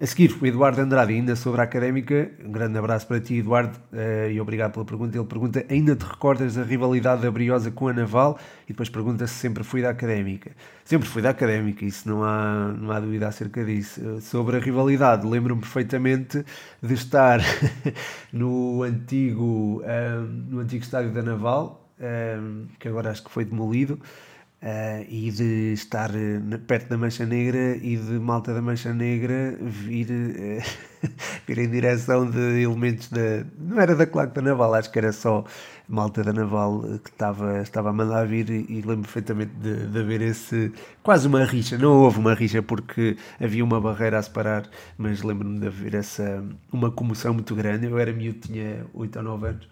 A 0.00 0.06
seguir, 0.06 0.36
o 0.42 0.44
Eduardo 0.44 0.80
Andrade, 0.80 1.14
ainda 1.14 1.36
sobre 1.36 1.60
a 1.60 1.64
académica. 1.64 2.28
Um 2.44 2.50
grande 2.50 2.76
abraço 2.76 3.06
para 3.06 3.20
ti, 3.20 3.36
Eduardo, 3.36 3.78
uh, 3.92 4.28
e 4.28 4.40
obrigado 4.40 4.72
pela 4.72 4.84
pergunta. 4.84 5.16
Ele 5.16 5.24
pergunta: 5.24 5.64
ainda 5.70 5.94
te 5.94 6.04
recordas 6.04 6.56
da 6.56 6.64
rivalidade 6.64 7.22
da 7.22 7.30
Briosa 7.30 7.70
com 7.70 7.86
a 7.86 7.92
Naval? 7.92 8.36
E 8.64 8.72
depois 8.72 8.88
pergunta 8.88 9.24
se 9.28 9.34
sempre 9.34 9.62
fui 9.62 9.80
da 9.80 9.90
académica. 9.90 10.50
Sempre 10.84 11.08
fui 11.08 11.22
da 11.22 11.30
académica, 11.30 11.84
isso 11.84 12.08
não 12.08 12.24
há, 12.24 12.74
não 12.76 12.90
há 12.90 12.98
dúvida 12.98 13.28
acerca 13.28 13.64
disso. 13.64 14.00
Uh, 14.00 14.20
sobre 14.20 14.56
a 14.56 14.60
rivalidade, 14.60 15.24
lembro-me 15.24 15.60
perfeitamente 15.60 16.44
de 16.82 16.94
estar 16.94 17.40
no, 18.32 18.82
antigo, 18.82 19.80
uh, 19.80 20.20
no 20.50 20.58
antigo 20.58 20.82
estádio 20.82 21.12
da 21.12 21.22
Naval, 21.22 21.83
que 22.78 22.88
agora 22.88 23.10
acho 23.10 23.24
que 23.24 23.30
foi 23.30 23.44
demolido. 23.44 23.98
Uh, 24.64 25.04
e 25.10 25.30
de 25.30 25.74
estar 25.74 26.10
uh, 26.10 26.58
perto 26.66 26.88
da 26.88 26.96
Mancha 26.96 27.26
Negra 27.26 27.76
e 27.76 27.98
de 27.98 28.12
Malta 28.12 28.54
da 28.54 28.62
Mancha 28.62 28.94
Negra 28.94 29.58
vir, 29.60 30.06
uh, 30.10 31.08
vir 31.46 31.58
em 31.58 31.70
direção 31.70 32.30
de 32.30 32.62
elementos 32.62 33.10
da. 33.10 33.44
Não 33.58 33.78
era 33.78 33.94
da 33.94 34.06
Claque 34.06 34.34
da 34.34 34.40
Naval, 34.40 34.72
acho 34.72 34.90
que 34.90 34.98
era 34.98 35.12
só 35.12 35.44
Malta 35.86 36.22
da 36.24 36.32
Naval 36.32 36.80
que 37.04 37.10
estava, 37.10 37.60
estava 37.60 37.90
a 37.90 37.92
mandar 37.92 38.26
vir 38.26 38.48
e 38.48 38.80
lembro 38.80 39.02
perfeitamente 39.02 39.52
de, 39.56 39.86
de 39.86 39.98
haver 39.98 40.22
esse. 40.22 40.72
quase 41.02 41.28
uma 41.28 41.44
rixa. 41.44 41.76
Não 41.76 42.00
houve 42.00 42.18
uma 42.18 42.32
rixa 42.32 42.62
porque 42.62 43.18
havia 43.38 43.62
uma 43.62 43.78
barreira 43.78 44.18
a 44.18 44.22
separar, 44.22 44.66
mas 44.96 45.22
lembro-me 45.22 45.60
de 45.60 45.66
haver 45.66 45.94
essa. 45.94 46.42
uma 46.72 46.90
comoção 46.90 47.34
muito 47.34 47.54
grande. 47.54 47.84
Eu 47.84 47.98
era 47.98 48.14
miúdo, 48.14 48.38
tinha 48.38 48.86
8 48.94 49.16
ou 49.18 49.22
9 49.24 49.46
anos 49.46 49.68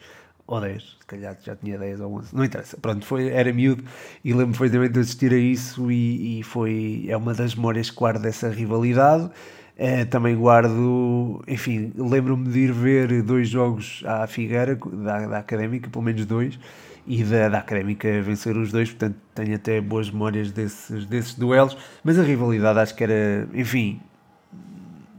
ou 0.47 0.61
10, 0.61 0.83
se 0.83 1.07
calhar 1.07 1.37
já 1.43 1.57
tinha 1.57 1.79
10 1.79 2.01
ou 2.01 2.15
11, 2.19 2.35
não 2.35 2.45
interessa. 2.45 2.77
Pronto, 2.77 3.05
foi, 3.07 3.29
era 3.29 3.53
miúdo 3.53 3.85
e 4.25 4.33
lembro 4.33 4.59
perfeitamente 4.59 4.95
de 4.95 5.01
assistir 5.01 5.33
a 5.33 5.37
isso 5.37 5.91
e, 5.91 6.41
e 6.41 6.43
foi, 6.43 7.07
é 7.09 7.17
uma 7.17 7.33
das 7.35 7.55
memórias 7.55 7.91
que 7.91 7.97
guardo 7.97 8.23
dessa 8.23 8.49
rivalidade. 8.49 9.31
É, 9.77 10.05
também 10.05 10.37
guardo, 10.37 11.43
enfim, 11.49 11.93
lembro-me 11.97 12.49
de 12.51 12.59
ir 12.61 12.73
ver 12.73 13.23
dois 13.23 13.49
jogos 13.49 14.03
à 14.07 14.27
Figueira, 14.27 14.77
da, 14.77 15.27
da 15.27 15.39
Académica, 15.39 15.89
pelo 15.89 16.05
menos 16.05 16.27
dois, 16.27 16.59
e 17.07 17.25
da, 17.25 17.49
da 17.49 17.59
Académica 17.59 18.21
vencer 18.21 18.57
os 18.57 18.71
dois, 18.71 18.91
portanto 18.91 19.17
tenho 19.35 19.55
até 19.57 19.81
boas 19.81 20.11
memórias 20.11 20.53
desses, 20.53 21.07
desses 21.07 21.35
duelos, 21.35 21.77
mas 22.05 22.19
a 22.19 22.23
rivalidade 22.23 22.79
acho 22.79 22.95
que 22.95 23.03
era, 23.03 23.49
enfim, 23.55 23.99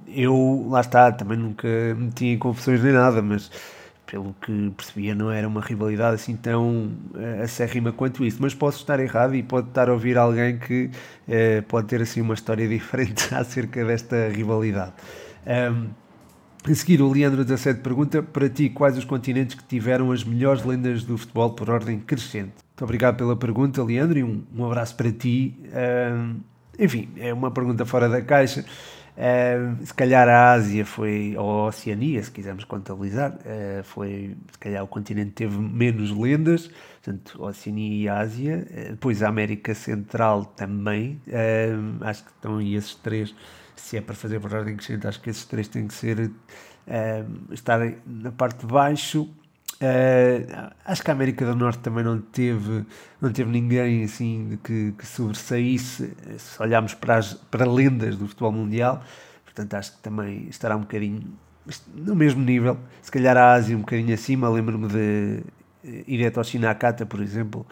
eu, 0.08 0.68
lá 0.70 0.82
está, 0.82 1.12
também 1.12 1.38
nunca 1.38 1.68
meti 1.98 2.28
em 2.28 2.38
confusões 2.38 2.82
nem 2.84 2.94
nada, 2.94 3.22
mas 3.22 3.50
pelo 4.14 4.36
que 4.40 4.72
percebia, 4.78 5.16
não 5.16 5.32
era 5.32 5.48
uma 5.48 5.60
rivalidade 5.60 6.14
assim 6.14 6.36
tão 6.36 6.92
uh, 7.16 7.42
acérrima 7.44 7.92
quanto 7.92 8.24
isso. 8.24 8.38
Mas 8.40 8.54
posso 8.54 8.78
estar 8.78 9.00
errado 9.00 9.34
e 9.34 9.42
pode 9.42 9.70
estar 9.70 9.90
a 9.90 9.94
ouvir 9.94 10.20
alguém 10.20 10.60
que 10.60 10.92
uh, 11.28 11.64
pode 11.68 11.88
ter 11.88 12.00
assim 12.00 12.22
uma 12.22 12.36
história 12.36 12.68
diferente 12.70 13.34
acerca 13.34 13.84
desta 13.84 14.30
rivalidade. 14.30 14.94
Um, 15.48 15.88
a 16.64 16.76
seguir, 16.76 17.02
o 17.02 17.12
Leandro 17.12 17.44
17 17.44 17.80
pergunta 17.82 18.22
para 18.22 18.48
ti 18.48 18.70
quais 18.70 18.96
os 19.00 19.04
continentes 19.04 19.56
que 19.56 19.64
tiveram 19.64 20.12
as 20.12 20.24
melhores 20.24 20.64
lendas 20.64 21.04
do 21.04 21.18
futebol 21.18 21.50
por 21.50 21.72
ordem 21.72 22.00
crescente. 22.00 22.54
Muito 22.70 22.84
obrigado 22.84 23.18
pela 23.18 23.36
pergunta, 23.36 23.84
Leandro, 23.84 24.20
e 24.20 24.24
um, 24.24 24.44
um 24.56 24.64
abraço 24.64 24.96
para 24.96 25.12
ti. 25.12 25.58
Um, 25.74 26.36
enfim, 26.78 27.10
é 27.18 27.34
uma 27.34 27.50
pergunta 27.50 27.84
fora 27.84 28.08
da 28.08 28.22
caixa. 28.22 28.64
Uh, 29.16 29.86
se 29.86 29.94
calhar 29.94 30.28
a 30.28 30.54
Ásia 30.54 30.84
foi, 30.84 31.36
ou 31.38 31.66
a 31.66 31.66
Oceania, 31.68 32.24
se 32.24 32.32
quisermos 32.32 32.64
contabilizar, 32.64 33.32
uh, 33.34 33.84
foi 33.84 34.36
se 34.52 34.58
calhar 34.58 34.84
o 34.84 34.88
continente 34.88 35.32
teve 35.32 35.56
menos 35.56 36.10
lendas, 36.10 36.72
portanto, 36.94 37.44
Oceania 37.44 37.94
e 37.96 38.10
Ásia, 38.10 38.68
uh, 38.72 38.90
depois 38.92 39.22
a 39.22 39.30
América 39.30 39.76
Central 39.76 40.46
também, 40.46 41.22
acho 42.02 42.24
que 42.24 42.32
estão 42.32 42.58
aí 42.58 42.74
esses 42.74 42.96
três, 42.96 43.36
se 43.76 43.98
é 43.98 44.02
para 44.02 44.16
fazer 44.16 44.40
por 44.40 44.52
ordem 44.52 44.76
crescente, 44.76 45.06
acho 45.06 45.22
que 45.22 45.30
esses 45.30 45.46
três 45.46 45.68
têm 45.68 45.88
que 45.88 45.94
ser, 45.94 46.32
estar 47.52 47.80
na 48.06 48.32
parte 48.32 48.62
de 48.62 48.66
baixo, 48.66 49.30
Uh, 49.84 50.72
acho 50.86 51.04
que 51.04 51.12
a 51.12 51.14
América 51.14 51.46
do 51.46 51.56
Norte 51.56 51.80
também 51.80 52.06
não 52.06 52.22
teve, 52.22 52.86
não 53.20 53.34
teve 53.34 53.52
ninguém 53.52 54.06
assim 54.06 54.58
que, 54.64 54.94
que 54.98 55.06
sobressaísse, 55.06 56.14
se 56.38 56.62
olharmos 56.64 56.94
para, 56.94 57.18
as, 57.18 57.34
para 57.34 57.70
lendas 57.70 58.16
do 58.16 58.26
futebol 58.26 58.54
mundial, 58.54 59.04
portanto 59.44 59.74
acho 59.74 59.92
que 59.92 59.98
também 59.98 60.48
estará 60.48 60.78
um 60.78 60.82
bocadinho 60.82 61.24
no 61.94 62.16
mesmo 62.16 62.42
nível, 62.42 62.78
se 63.02 63.12
calhar 63.12 63.36
a 63.36 63.54
Ásia 63.54 63.76
um 63.76 63.82
bocadinho 63.82 64.14
acima, 64.14 64.48
lembro-me 64.48 64.88
de 64.88 65.44
Hideto 66.08 66.42
Nakata, 66.60 67.06
por 67.06 67.22
exemplo, 67.22 67.66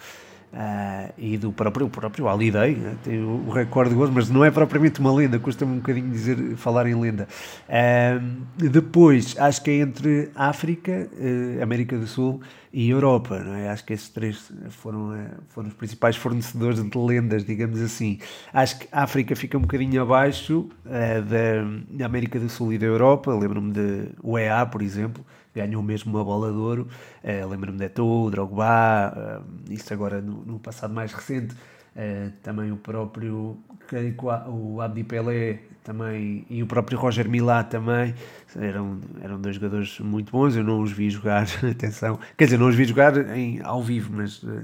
Uh, 0.52 1.14
e 1.18 1.38
do 1.38 1.54
próprio, 1.54 1.88
próprio 1.88 2.28
Ali 2.28 2.52
Day, 2.52 2.76
né? 2.76 2.98
tem 3.06 3.24
o, 3.24 3.46
o 3.48 3.52
recorde 3.52 3.92
de 3.92 3.96
gols, 3.96 4.10
mas 4.10 4.30
não 4.30 4.44
é 4.44 4.52
propriamente 4.52 5.00
uma 5.00 5.14
lenda, 5.14 5.40
custa-me 5.40 5.72
um 5.72 5.78
bocadinho 5.78 6.10
dizer, 6.10 6.58
falar 6.58 6.86
em 6.88 6.94
lenda. 6.94 7.26
Uh, 7.70 8.70
depois, 8.70 9.34
acho 9.40 9.64
que 9.64 9.72
é 9.72 9.76
entre 9.76 10.30
África, 10.36 11.10
uh, 11.14 11.64
América 11.64 11.98
do 11.98 12.06
Sul 12.06 12.42
e 12.74 12.90
Europa, 12.90 13.40
não 13.40 13.56
é? 13.56 13.70
Acho 13.70 13.86
que 13.86 13.94
esses 13.94 14.10
três 14.10 14.52
foram, 14.72 15.16
foram 15.48 15.70
os 15.70 15.74
principais 15.74 16.18
fornecedores 16.18 16.84
de 16.84 16.98
lendas, 16.98 17.46
digamos 17.46 17.80
assim. 17.82 18.20
Acho 18.54 18.80
que 18.80 18.90
a 18.92 19.04
África 19.04 19.34
fica 19.38 19.58
um 19.58 19.62
bocadinho 19.62 20.02
abaixo 20.02 20.70
da, 20.84 21.66
da 21.90 22.06
América 22.06 22.40
do 22.40 22.50
Sul 22.50 22.74
e 22.74 22.78
da 22.78 22.86
Europa, 22.86 23.34
lembro-me 23.34 23.72
de 23.72 24.10
UEA, 24.24 24.66
por 24.66 24.82
exemplo, 24.82 25.26
ganhou 25.54 25.82
mesmo 25.82 26.12
uma 26.16 26.24
bola 26.24 26.52
de 26.52 26.58
ouro. 26.58 26.88
Uh, 27.24 27.48
Lembro-me 27.48 27.78
de 27.78 27.86
Eto'o, 27.86 28.30
Drogba, 28.30 29.44
uh, 29.46 29.74
isso 29.74 29.94
agora 29.94 30.22
no, 30.22 30.46
no, 30.46 30.60
passado 30.60 30.94
mais 30.94 31.14
recente. 31.14 31.56
Uh, 31.96 32.32
também 32.42 32.72
o 32.72 32.78
próprio 32.78 33.58
o 34.48 34.80
Abdi 34.80 35.04
Pelé 35.04 35.60
também, 35.84 36.46
e 36.50 36.62
o 36.64 36.68
próprio 36.68 36.98
Roger 36.98 37.28
Milá 37.28 37.64
também 37.64 38.14
eram, 38.56 39.00
eram 39.22 39.42
dois 39.42 39.56
jogadores 39.56 40.00
muito 40.00 40.32
bons. 40.32 40.56
Eu 40.56 40.64
não 40.64 40.82
os 40.82 40.92
vi 40.92 41.10
jogar, 41.10 41.46
atenção, 41.70 42.20
quer 42.38 42.46
dizer, 42.46 42.58
não 42.58 42.70
os 42.70 42.76
vi 42.76 42.86
jogar 42.86 43.18
em, 43.36 43.62
ao 43.62 43.82
vivo, 43.82 44.14
mas 44.14 44.42
uh, 44.44 44.62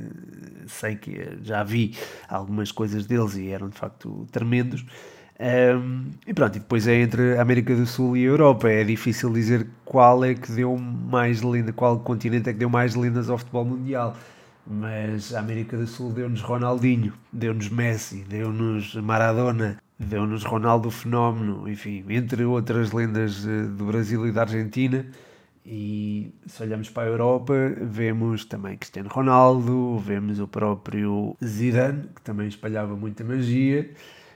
sei 0.67 0.95
que 0.95 1.37
já 1.41 1.63
vi 1.63 1.95
algumas 2.29 2.71
coisas 2.71 3.05
deles 3.05 3.35
e 3.35 3.49
eram 3.49 3.69
de 3.69 3.77
facto 3.77 4.27
tremendos. 4.31 4.85
Um, 5.39 6.11
e 6.25 6.33
pronto, 6.33 6.55
e 6.55 6.59
depois 6.59 6.87
é 6.87 6.95
entre 6.95 7.37
a 7.37 7.41
América 7.41 7.75
do 7.75 7.85
Sul 7.85 8.17
e 8.17 8.23
a 8.23 8.27
Europa. 8.27 8.69
É 8.69 8.83
difícil 8.83 9.31
dizer 9.31 9.67
qual 9.85 10.25
é 10.25 10.33
que 10.33 10.51
deu 10.51 10.75
mais 10.77 11.41
linda, 11.41 11.71
qual 11.71 11.99
continente 11.99 12.49
é 12.49 12.53
que 12.53 12.59
deu 12.59 12.69
mais 12.69 12.95
lindas 12.95 13.29
ao 13.29 13.37
futebol 13.37 13.65
mundial. 13.65 14.15
Mas 14.65 15.33
a 15.33 15.39
América 15.39 15.77
do 15.77 15.87
Sul 15.87 16.11
deu-nos 16.11 16.41
Ronaldinho, 16.41 17.13
deu-nos 17.31 17.69
Messi, 17.69 18.25
deu-nos 18.27 18.95
Maradona, 18.95 19.77
deu-nos 19.97 20.43
Ronaldo 20.43 20.91
Fenómeno, 20.91 21.69
enfim, 21.69 22.03
entre 22.09 22.43
outras 22.43 22.91
lendas 22.91 23.45
eh, 23.47 23.63
do 23.63 23.85
Brasil 23.85 24.27
e 24.27 24.31
da 24.31 24.41
Argentina. 24.41 25.05
E 25.65 26.33
se 26.45 26.63
olhamos 26.63 26.89
para 26.89 27.03
a 27.03 27.07
Europa, 27.07 27.53
vemos 27.81 28.45
também 28.45 28.77
Cristiano 28.77 29.09
Ronaldo, 29.09 29.97
vemos 29.99 30.39
o 30.39 30.47
próprio 30.47 31.35
Zidane, 31.43 32.09
que 32.15 32.21
também 32.21 32.47
espalhava 32.47 32.95
muita 32.95 33.23
magia. 33.23 33.89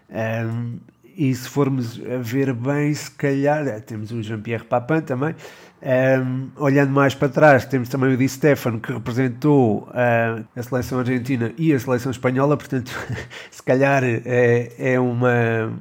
Um, 0.09 0.77
e 1.15 1.33
se 1.33 1.47
formos 1.47 1.99
a 1.99 2.17
ver 2.17 2.53
bem, 2.53 2.93
se 2.93 3.11
calhar, 3.11 3.67
eh, 3.67 3.79
temos 3.79 4.11
o 4.11 4.21
Jean-Pierre 4.21 4.65
Papin 4.65 5.01
também. 5.01 5.35
Um, 5.83 6.49
olhando 6.57 6.91
mais 6.91 7.15
para 7.15 7.27
trás, 7.27 7.65
temos 7.65 7.89
também 7.89 8.13
o 8.13 8.17
Di 8.17 8.29
Stefano, 8.29 8.79
que 8.79 8.93
representou 8.93 9.89
uh, 9.89 10.45
a 10.55 10.63
seleção 10.63 10.99
argentina 10.99 11.51
e 11.57 11.73
a 11.73 11.79
seleção 11.79 12.11
espanhola, 12.11 12.55
portanto, 12.55 12.91
se 13.49 13.63
calhar 13.63 14.03
é, 14.03 14.71
é, 14.77 14.99
uma, 14.99 15.73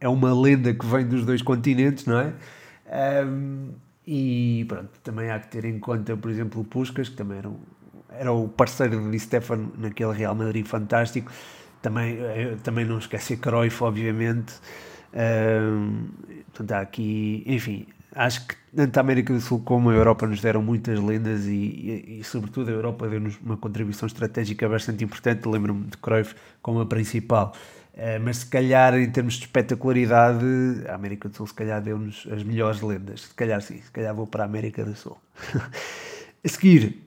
é 0.00 0.08
uma 0.08 0.34
lenda 0.34 0.74
que 0.74 0.84
vem 0.84 1.06
dos 1.06 1.24
dois 1.24 1.40
continentes, 1.40 2.04
não 2.04 2.18
é? 2.18 2.32
Um, 3.24 3.68
e 4.04 4.64
pronto, 4.68 4.90
também 5.04 5.30
há 5.30 5.38
que 5.38 5.48
ter 5.48 5.64
em 5.64 5.78
conta, 5.78 6.16
por 6.16 6.30
exemplo, 6.30 6.60
o 6.60 6.64
Puskas, 6.64 7.08
que 7.08 7.16
também 7.16 7.38
era, 7.38 7.48
um, 7.48 7.56
era 8.10 8.32
o 8.32 8.48
parceiro 8.48 9.00
do 9.00 9.10
Di 9.10 9.20
Stefano 9.20 9.72
naquele 9.78 10.12
Real 10.12 10.34
Madrid 10.34 10.66
fantástico 10.66 11.30
também, 11.84 12.16
também 12.62 12.84
não 12.86 12.98
esquecer 12.98 13.36
Cruyff, 13.36 13.84
obviamente. 13.84 14.54
Uh, 15.12 16.08
portanto, 16.46 16.72
há 16.72 16.80
aqui, 16.80 17.44
enfim, 17.46 17.86
acho 18.14 18.48
que 18.48 18.56
tanto 18.74 18.96
a 18.96 19.00
América 19.00 19.34
do 19.34 19.40
Sul 19.40 19.60
como 19.60 19.90
a 19.90 19.94
Europa 19.94 20.26
nos 20.26 20.40
deram 20.40 20.62
muitas 20.62 20.98
lendas 20.98 21.44
e, 21.44 21.52
e, 21.52 22.20
e 22.20 22.24
sobretudo, 22.24 22.70
a 22.70 22.72
Europa 22.72 23.06
deu-nos 23.06 23.38
uma 23.38 23.58
contribuição 23.58 24.06
estratégica 24.06 24.66
bastante 24.66 25.04
importante. 25.04 25.46
Lembro-me 25.46 25.84
de 25.84 25.98
Cruyff 25.98 26.34
como 26.62 26.80
a 26.80 26.86
principal. 26.86 27.54
Uh, 27.92 28.18
mas 28.24 28.38
se 28.38 28.46
calhar, 28.46 28.94
em 28.98 29.10
termos 29.10 29.34
de 29.34 29.44
espetacularidade, 29.44 30.44
a 30.88 30.94
América 30.94 31.28
do 31.28 31.36
Sul 31.36 31.46
se 31.46 31.54
calhar 31.54 31.82
deu-nos 31.82 32.26
as 32.32 32.42
melhores 32.42 32.80
lendas. 32.80 33.22
Se 33.22 33.34
calhar 33.34 33.60
sim, 33.60 33.80
se 33.80 33.90
calhar 33.90 34.14
vou 34.14 34.26
para 34.26 34.42
a 34.42 34.46
América 34.46 34.84
do 34.84 34.96
Sul. 34.96 35.18
a 36.42 36.48
seguir, 36.48 36.98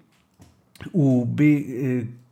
o 0.93 1.25
B. 1.25 2.05
Uh, 2.13 2.26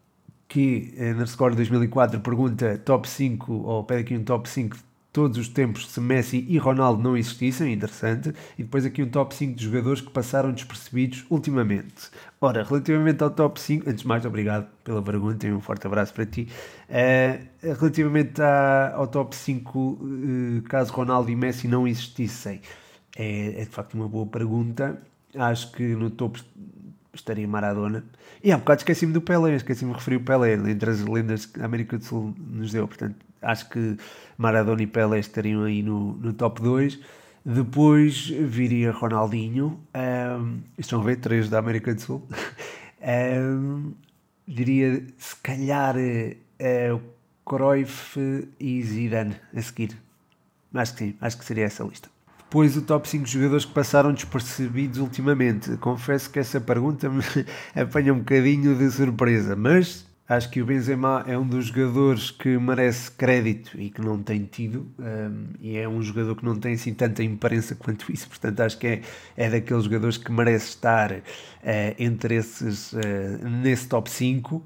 que 0.48 0.94
eh, 0.98 1.14
na 1.14 1.26
Score 1.26 1.56
2004 1.56 2.20
pergunta 2.20 2.78
top 2.84 3.08
5, 3.10 3.54
ou 3.54 3.84
pede 3.84 4.02
aqui 4.02 4.18
um 4.18 4.24
top 4.24 4.50
5 4.50 4.78
de 4.78 4.84
todos 5.16 5.38
os 5.38 5.48
tempos 5.48 5.88
se 5.90 6.02
Messi 6.02 6.46
e 6.50 6.58
Ronaldo 6.58 7.02
não 7.02 7.16
existissem, 7.16 7.72
interessante, 7.72 8.34
e 8.60 8.64
depois 8.64 8.86
aqui 8.86 9.02
um 9.02 9.08
top 9.08 9.34
5 9.34 9.56
de 9.56 9.64
jogadores 9.64 10.02
que 10.02 10.10
passaram 10.10 10.52
despercebidos 10.52 11.26
ultimamente. 11.30 12.10
Ora, 12.42 12.66
relativamente 12.66 13.24
ao 13.24 13.30
top 13.30 13.58
5, 13.62 13.90
antes 13.90 14.02
de 14.02 14.08
mais, 14.10 14.26
obrigado 14.26 14.68
pela 14.84 15.02
pergunta 15.02 15.48
e 15.48 15.54
um 15.54 15.62
forte 15.62 15.88
abraço 15.88 16.14
para 16.14 16.26
ti. 16.26 16.50
Uh, 16.90 17.74
relativamente 17.80 18.42
à, 18.42 18.94
ao 18.94 19.08
top 19.08 19.34
5, 19.34 19.80
uh, 19.80 20.62
caso 20.64 20.92
Ronaldo 20.92 21.32
e 21.32 21.36
Messi 21.36 21.66
não 21.70 21.88
existissem, 21.88 22.60
é, 23.16 23.62
é 23.62 23.64
de 23.64 23.72
facto 23.72 23.94
uma 23.94 24.10
boa 24.10 24.26
pergunta. 24.26 25.02
Acho 25.34 25.72
que 25.72 25.96
no 25.96 26.10
topo 26.10 26.42
estaria 27.16 27.48
Maradona. 27.48 28.04
E 28.44 28.52
há 28.52 28.58
bocado 28.58 28.80
esqueci-me 28.80 29.14
do 29.14 29.22
Pelé, 29.22 29.56
esqueci-me 29.56 29.92
de 29.92 29.98
referir 29.98 30.18
o 30.18 30.22
Pelé, 30.22 30.54
entre 30.54 30.90
as 30.90 31.02
lendas 31.02 31.46
que 31.46 31.62
a 31.62 31.66
América 31.66 31.98
do 31.98 32.04
Sul 32.04 32.34
nos 32.38 32.72
deu. 32.72 32.88
Portanto, 32.88 33.16
acho 33.42 33.70
que 33.70 33.98
Maradona 34.38 34.84
e 34.84 34.88
Pelé 34.88 35.20
estariam 35.20 35.64
aí 35.64 35.82
no, 35.82 36.14
no 36.14 36.34
top 36.34 36.62
2. 36.62 37.00
Depois 37.46 38.28
viria 38.28 38.92
Ronaldinho, 38.92 39.80
um, 39.94 40.62
estão 40.78 41.00
a 41.02 41.04
ver, 41.04 41.18
três 41.18 41.50
da 41.50 41.60
América 41.60 41.94
do 41.94 42.02
Sul. 42.02 42.28
Um, 43.08 43.94
diria, 44.48 45.06
se 45.20 45.36
calhar, 45.36 45.96
uh, 45.96 47.02
Cruyff 47.46 48.18
e 48.60 48.82
Zidane 48.82 49.36
a 49.56 49.62
seguir. 49.62 49.96
Acho 50.74 50.94
que 50.94 51.00
sim, 51.00 51.16
acho 51.22 51.38
que 51.38 51.46
seria 51.46 51.66
essa 51.66 51.84
lista 51.84 52.15
depois 52.46 52.78
o 52.78 52.82
top 52.82 53.10
5 53.10 53.26
jogadores 53.26 53.66
que 53.66 53.74
passaram 53.74 54.14
despercebidos 54.14 55.00
ultimamente. 55.00 55.76
Confesso 55.78 56.30
que 56.30 56.40
essa 56.40 56.62
pergunta 56.62 57.10
me 57.10 57.24
apanha 57.76 58.14
um 58.14 58.20
bocadinho 58.20 58.76
de 58.76 58.90
surpresa, 58.92 59.56
mas 59.56 60.06
acho 60.30 60.50
que 60.50 60.62
o 60.62 60.66
Benzema 60.66 61.24
é 61.28 61.38
um 61.38 61.46
dos 61.46 61.66
jogadores 61.66 62.32
que 62.32 62.58
merece 62.58 63.12
crédito 63.12 63.80
e 63.80 63.90
que 63.90 64.00
não 64.00 64.22
tem 64.22 64.46
tido, 64.46 64.88
um, 64.98 65.48
e 65.60 65.76
é 65.76 65.88
um 65.88 66.02
jogador 66.02 66.36
que 66.36 66.46
não 66.46 66.56
tem 66.56 66.74
assim 66.74 66.94
tanta 66.94 67.24
imprensa 67.24 67.76
quanto 67.78 68.12
isso, 68.12 68.28
portanto 68.30 68.60
acho 68.62 68.78
que 68.78 68.88
é, 68.88 69.02
é 69.36 69.50
daqueles 69.50 69.84
jogadores 69.84 70.18
que 70.18 70.32
merece 70.32 70.70
estar 70.70 71.12
uh, 71.12 71.22
entre 72.00 72.36
esses, 72.36 72.94
uh, 72.94 73.00
nesse 73.44 73.88
top 73.88 74.10
5. 74.10 74.64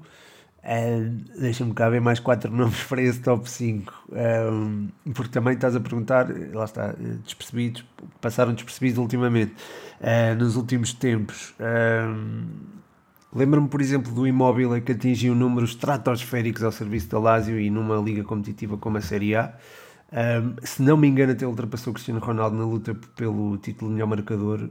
Uh, 0.62 1.40
Deixa-me 1.40 1.72
cá 1.72 1.88
ver 1.88 2.00
mais 2.00 2.20
quatro 2.20 2.50
nomes 2.54 2.82
para 2.84 3.02
esse 3.02 3.20
top 3.20 3.48
5. 3.48 3.92
Um, 4.12 4.88
porque 5.14 5.30
também 5.30 5.54
estás 5.54 5.74
a 5.74 5.80
perguntar, 5.80 6.28
lá 6.52 6.64
está, 6.64 6.94
despercebidos, 7.24 7.84
passaram 8.20 8.52
despercebidos 8.52 8.98
ultimamente, 8.98 9.54
uh, 10.00 10.34
nos 10.38 10.56
últimos 10.56 10.92
tempos. 10.92 11.54
Um, 11.60 12.80
Lembro-me, 13.32 13.68
por 13.68 13.80
exemplo, 13.80 14.12
do 14.12 14.26
imóvel 14.26 14.82
que 14.82 14.90
atingiu 14.90 15.36
números 15.36 15.70
estratosféricos 15.70 16.64
ao 16.64 16.72
serviço 16.72 17.08
da 17.08 17.18
Lazio 17.20 17.60
e 17.60 17.70
numa 17.70 17.96
liga 17.96 18.24
competitiva 18.24 18.76
como 18.76 18.98
a 18.98 19.00
Série 19.00 19.36
A. 19.36 19.54
Um, 20.12 20.56
se 20.64 20.82
não 20.82 20.96
me 20.96 21.06
engano, 21.06 21.30
até 21.30 21.46
ultrapassou 21.46 21.92
Cristiano 21.92 22.18
Ronaldo 22.18 22.56
na 22.56 22.64
luta 22.64 22.92
pelo 23.14 23.56
título 23.58 23.88
de 23.88 23.94
melhor 23.94 24.08
marcador. 24.08 24.68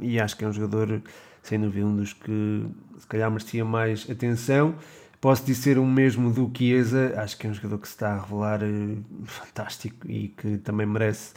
e 0.00 0.20
acho 0.20 0.36
que 0.36 0.44
é 0.44 0.48
um 0.48 0.52
jogador 0.52 1.02
sem 1.44 1.60
dúvida 1.60 1.86
um 1.86 1.94
dos 1.94 2.12
que 2.12 2.66
se 2.98 3.06
calhar 3.06 3.30
merecia 3.30 3.64
mais 3.64 4.08
atenção. 4.10 4.74
Posso 5.20 5.44
dizer 5.44 5.78
o 5.78 5.86
mesmo 5.86 6.32
do 6.32 6.50
Chiesa, 6.54 7.14
acho 7.16 7.38
que 7.38 7.46
é 7.46 7.50
um 7.50 7.54
jogador 7.54 7.78
que 7.78 7.86
se 7.86 7.94
está 7.94 8.14
a 8.14 8.20
revelar 8.20 8.62
uh, 8.62 9.04
fantástico 9.24 10.10
e 10.10 10.28
que 10.28 10.58
também 10.58 10.86
merece 10.86 11.32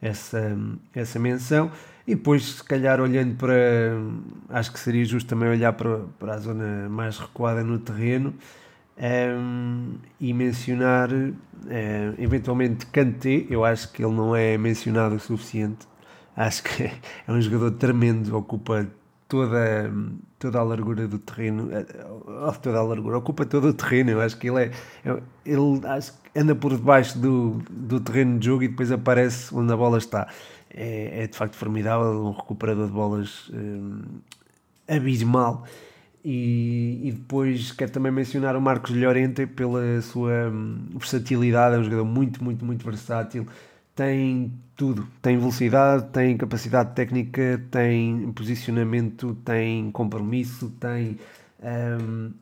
essa, 0.00 0.56
essa 0.94 1.18
menção. 1.18 1.70
E 2.06 2.14
depois, 2.16 2.44
se 2.44 2.64
calhar, 2.64 3.00
olhando 3.00 3.36
para. 3.36 3.54
Acho 4.48 4.72
que 4.72 4.80
seria 4.80 5.04
justo 5.04 5.28
também 5.28 5.48
olhar 5.48 5.72
para, 5.72 6.00
para 6.18 6.34
a 6.34 6.38
zona 6.38 6.88
mais 6.88 7.18
recuada 7.18 7.62
no 7.62 7.78
terreno 7.78 8.34
um, 8.98 9.02
ehm, 9.04 9.94
e 10.20 10.32
mencionar, 10.32 11.12
uh, 11.12 11.34
eventualmente, 12.18 12.86
Kanté. 12.86 13.46
Eu 13.48 13.64
acho 13.64 13.92
que 13.92 14.04
ele 14.04 14.14
não 14.14 14.34
é 14.34 14.58
mencionado 14.58 15.14
o 15.14 15.20
suficiente. 15.20 15.86
Acho 16.36 16.64
que 16.64 16.84
é 17.26 17.32
um 17.32 17.40
jogador 17.40 17.70
tremendo, 17.72 18.36
ocupa 18.36 18.88
toda, 19.32 19.90
toda 20.38 20.58
a 20.58 20.62
largura 20.62 21.08
do 21.08 21.18
terreno, 21.18 21.70
eh, 21.72 21.86
oh, 22.26 22.52
toda 22.52 22.76
a 22.76 22.82
largura, 22.82 23.16
ocupa 23.16 23.46
todo 23.46 23.68
o 23.68 23.72
terreno. 23.72 24.10
Eu 24.10 24.20
acho 24.20 24.36
que 24.36 24.50
ele 24.50 24.64
é, 24.64 24.70
é, 25.06 25.22
ele 25.46 25.80
acho 25.86 26.12
anda 26.36 26.54
por 26.54 26.76
debaixo 26.76 27.18
do, 27.18 27.62
do 27.70 27.98
terreno 27.98 28.38
de 28.38 28.44
jogo 28.44 28.62
e 28.62 28.68
depois 28.68 28.92
aparece 28.92 29.54
onde 29.54 29.72
a 29.72 29.76
bola 29.76 29.96
está. 29.96 30.28
É, 30.68 31.22
é 31.22 31.26
de 31.26 31.34
facto 31.34 31.56
formidável, 31.56 32.26
um 32.26 32.32
recuperador 32.32 32.86
de 32.86 32.92
bolas 32.92 33.50
é, 34.86 34.96
abismal. 34.96 35.64
E, 36.22 37.00
e, 37.04 37.12
depois 37.12 37.72
quero 37.72 37.90
também 37.90 38.12
mencionar 38.12 38.54
o 38.54 38.60
Marcos 38.60 38.90
Llorente 38.94 39.46
pela 39.46 40.00
sua 40.02 40.50
hum, 40.50 40.88
versatilidade, 40.92 41.76
é 41.76 41.78
um 41.78 41.84
jogador 41.84 42.04
muito, 42.04 42.44
muito, 42.44 42.64
muito 42.64 42.84
versátil 42.84 43.46
tem 43.94 44.52
tudo. 44.76 45.06
Tem 45.20 45.38
velocidade, 45.38 46.08
tem 46.12 46.36
capacidade 46.36 46.94
técnica, 46.94 47.62
tem 47.70 48.32
posicionamento, 48.32 49.34
tem 49.44 49.90
compromisso, 49.90 50.70
tem 50.80 51.18
um, 51.62 52.32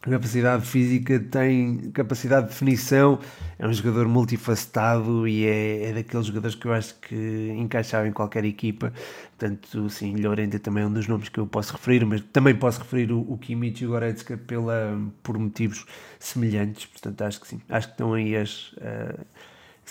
capacidade 0.00 0.64
física, 0.64 1.18
tem 1.18 1.90
capacidade 1.90 2.46
de 2.46 2.52
definição. 2.52 3.18
É 3.58 3.66
um 3.66 3.72
jogador 3.72 4.08
multifacetado 4.08 5.26
e 5.26 5.46
é, 5.46 5.90
é 5.90 5.92
daqueles 5.92 6.26
jogadores 6.26 6.54
que 6.54 6.66
eu 6.66 6.72
acho 6.72 6.94
que 7.00 7.52
encaixava 7.58 8.06
em 8.06 8.12
qualquer 8.12 8.44
equipa. 8.44 8.92
Portanto, 9.36 9.90
sim, 9.90 10.16
Llorente 10.16 10.58
também 10.58 10.84
é 10.84 10.86
um 10.86 10.92
dos 10.92 11.06
nomes 11.08 11.28
que 11.28 11.38
eu 11.38 11.46
posso 11.46 11.72
referir, 11.72 12.04
mas 12.06 12.20
também 12.32 12.54
posso 12.54 12.80
referir 12.80 13.12
o, 13.12 13.20
o 13.20 13.36
Kimmich 13.36 13.82
e 13.82 13.86
o 13.86 13.90
Goretzka 13.90 14.36
pela, 14.36 14.98
por 15.22 15.38
motivos 15.38 15.84
semelhantes. 16.18 16.86
Portanto, 16.86 17.22
acho 17.22 17.40
que 17.40 17.48
sim. 17.48 17.60
Acho 17.68 17.88
que 17.88 17.94
estão 17.94 18.14
aí 18.14 18.36
as. 18.36 18.72
Uh, 18.72 19.26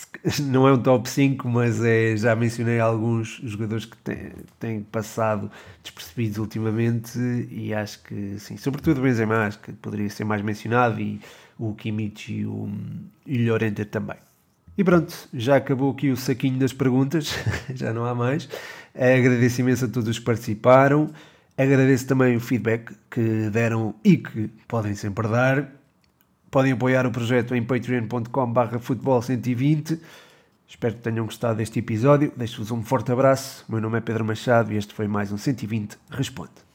não 0.42 0.66
é 0.66 0.72
um 0.72 0.82
top 0.82 1.08
5, 1.08 1.48
mas 1.48 1.82
é, 1.82 2.16
já 2.16 2.34
mencionei 2.34 2.80
alguns 2.80 3.40
jogadores 3.42 3.84
que 3.84 3.96
têm, 3.98 4.32
têm 4.58 4.82
passado 4.82 5.50
despercebidos 5.82 6.38
ultimamente 6.38 7.18
e 7.50 7.72
acho 7.72 8.02
que 8.02 8.38
sim, 8.38 8.56
sobretudo 8.56 8.98
o 8.98 9.02
Benzema, 9.02 9.46
acho 9.46 9.58
que 9.60 9.72
poderia 9.72 10.08
ser 10.10 10.24
mais 10.24 10.42
mencionado 10.42 11.00
e 11.00 11.20
o 11.58 11.74
Kimmich 11.74 12.32
e 12.32 12.46
o, 12.46 12.68
Llorente 13.26 13.84
também. 13.84 14.16
E 14.76 14.84
pronto, 14.84 15.14
já 15.32 15.56
acabou 15.56 15.92
aqui 15.92 16.10
o 16.10 16.16
saquinho 16.16 16.58
das 16.58 16.72
perguntas, 16.72 17.34
já 17.74 17.92
não 17.92 18.04
há 18.04 18.14
mais. 18.14 18.48
Agradeço 18.94 19.60
imenso 19.62 19.86
a 19.86 19.88
todos 19.88 20.08
os 20.08 20.18
que 20.18 20.24
participaram. 20.24 21.10
Agradeço 21.56 22.06
também 22.06 22.36
o 22.36 22.40
feedback 22.40 22.92
que 23.10 23.48
deram 23.50 23.94
e 24.04 24.18
que 24.18 24.48
podem 24.68 24.94
sempre 24.94 25.26
dar. 25.28 25.72
Podem 26.50 26.72
apoiar 26.72 27.06
o 27.06 27.10
projeto 27.10 27.54
em 27.54 27.62
patreon.com.br 27.62 28.78
futebol120. 28.78 29.98
Espero 30.68 30.94
que 30.94 31.00
tenham 31.00 31.24
gostado 31.24 31.56
deste 31.56 31.78
episódio. 31.78 32.32
Deixo-vos 32.36 32.70
um 32.70 32.82
forte 32.82 33.12
abraço. 33.12 33.64
O 33.68 33.72
meu 33.72 33.80
nome 33.80 33.98
é 33.98 34.00
Pedro 34.00 34.24
Machado 34.24 34.72
e 34.72 34.76
este 34.76 34.94
foi 34.94 35.06
mais 35.06 35.30
um 35.30 35.36
120 35.36 35.96
Responde. 36.10 36.64